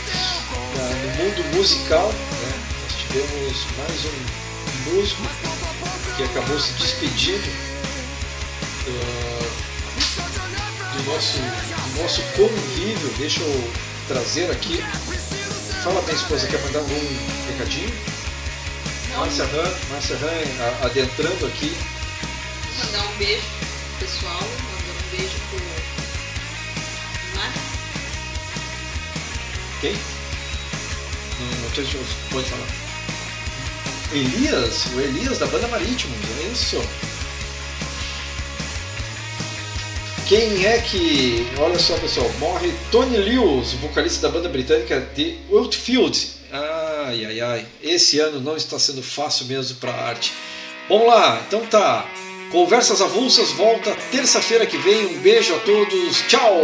[0.81, 2.07] na- no mundo musical.
[2.09, 2.50] Né?
[3.11, 5.21] Nós tivemos mais um músico
[6.15, 7.51] que acabou se despedindo
[10.95, 13.13] do nosso, do nosso convívio.
[13.17, 13.73] Deixa eu
[14.07, 14.81] trazer aqui
[15.83, 16.99] Fala minha esposa, quer mandar algum
[17.47, 17.91] recadinho?
[19.17, 21.75] Márcia Han, Márcia Han adentrando aqui.
[22.77, 23.43] Vou mandar um beijo
[23.97, 25.59] pro pessoal, mandar um beijo pro
[27.35, 27.53] Mar.
[29.81, 29.95] Quem?
[31.39, 31.97] Não, não sei se
[32.31, 32.90] pode falar.
[34.13, 36.81] Elias, o Elias da banda Marítimo, é isso.
[40.27, 41.47] Quem é que.
[41.57, 46.27] Olha só pessoal, morre Tony Lewis, vocalista da banda britânica The Outfield.
[46.51, 50.33] Ai ai ai, esse ano não está sendo fácil mesmo para a arte.
[50.89, 52.05] Vamos lá, então tá.
[52.51, 55.05] Conversas Avulsas volta terça-feira que vem.
[55.05, 56.61] Um beijo a todos, tchau!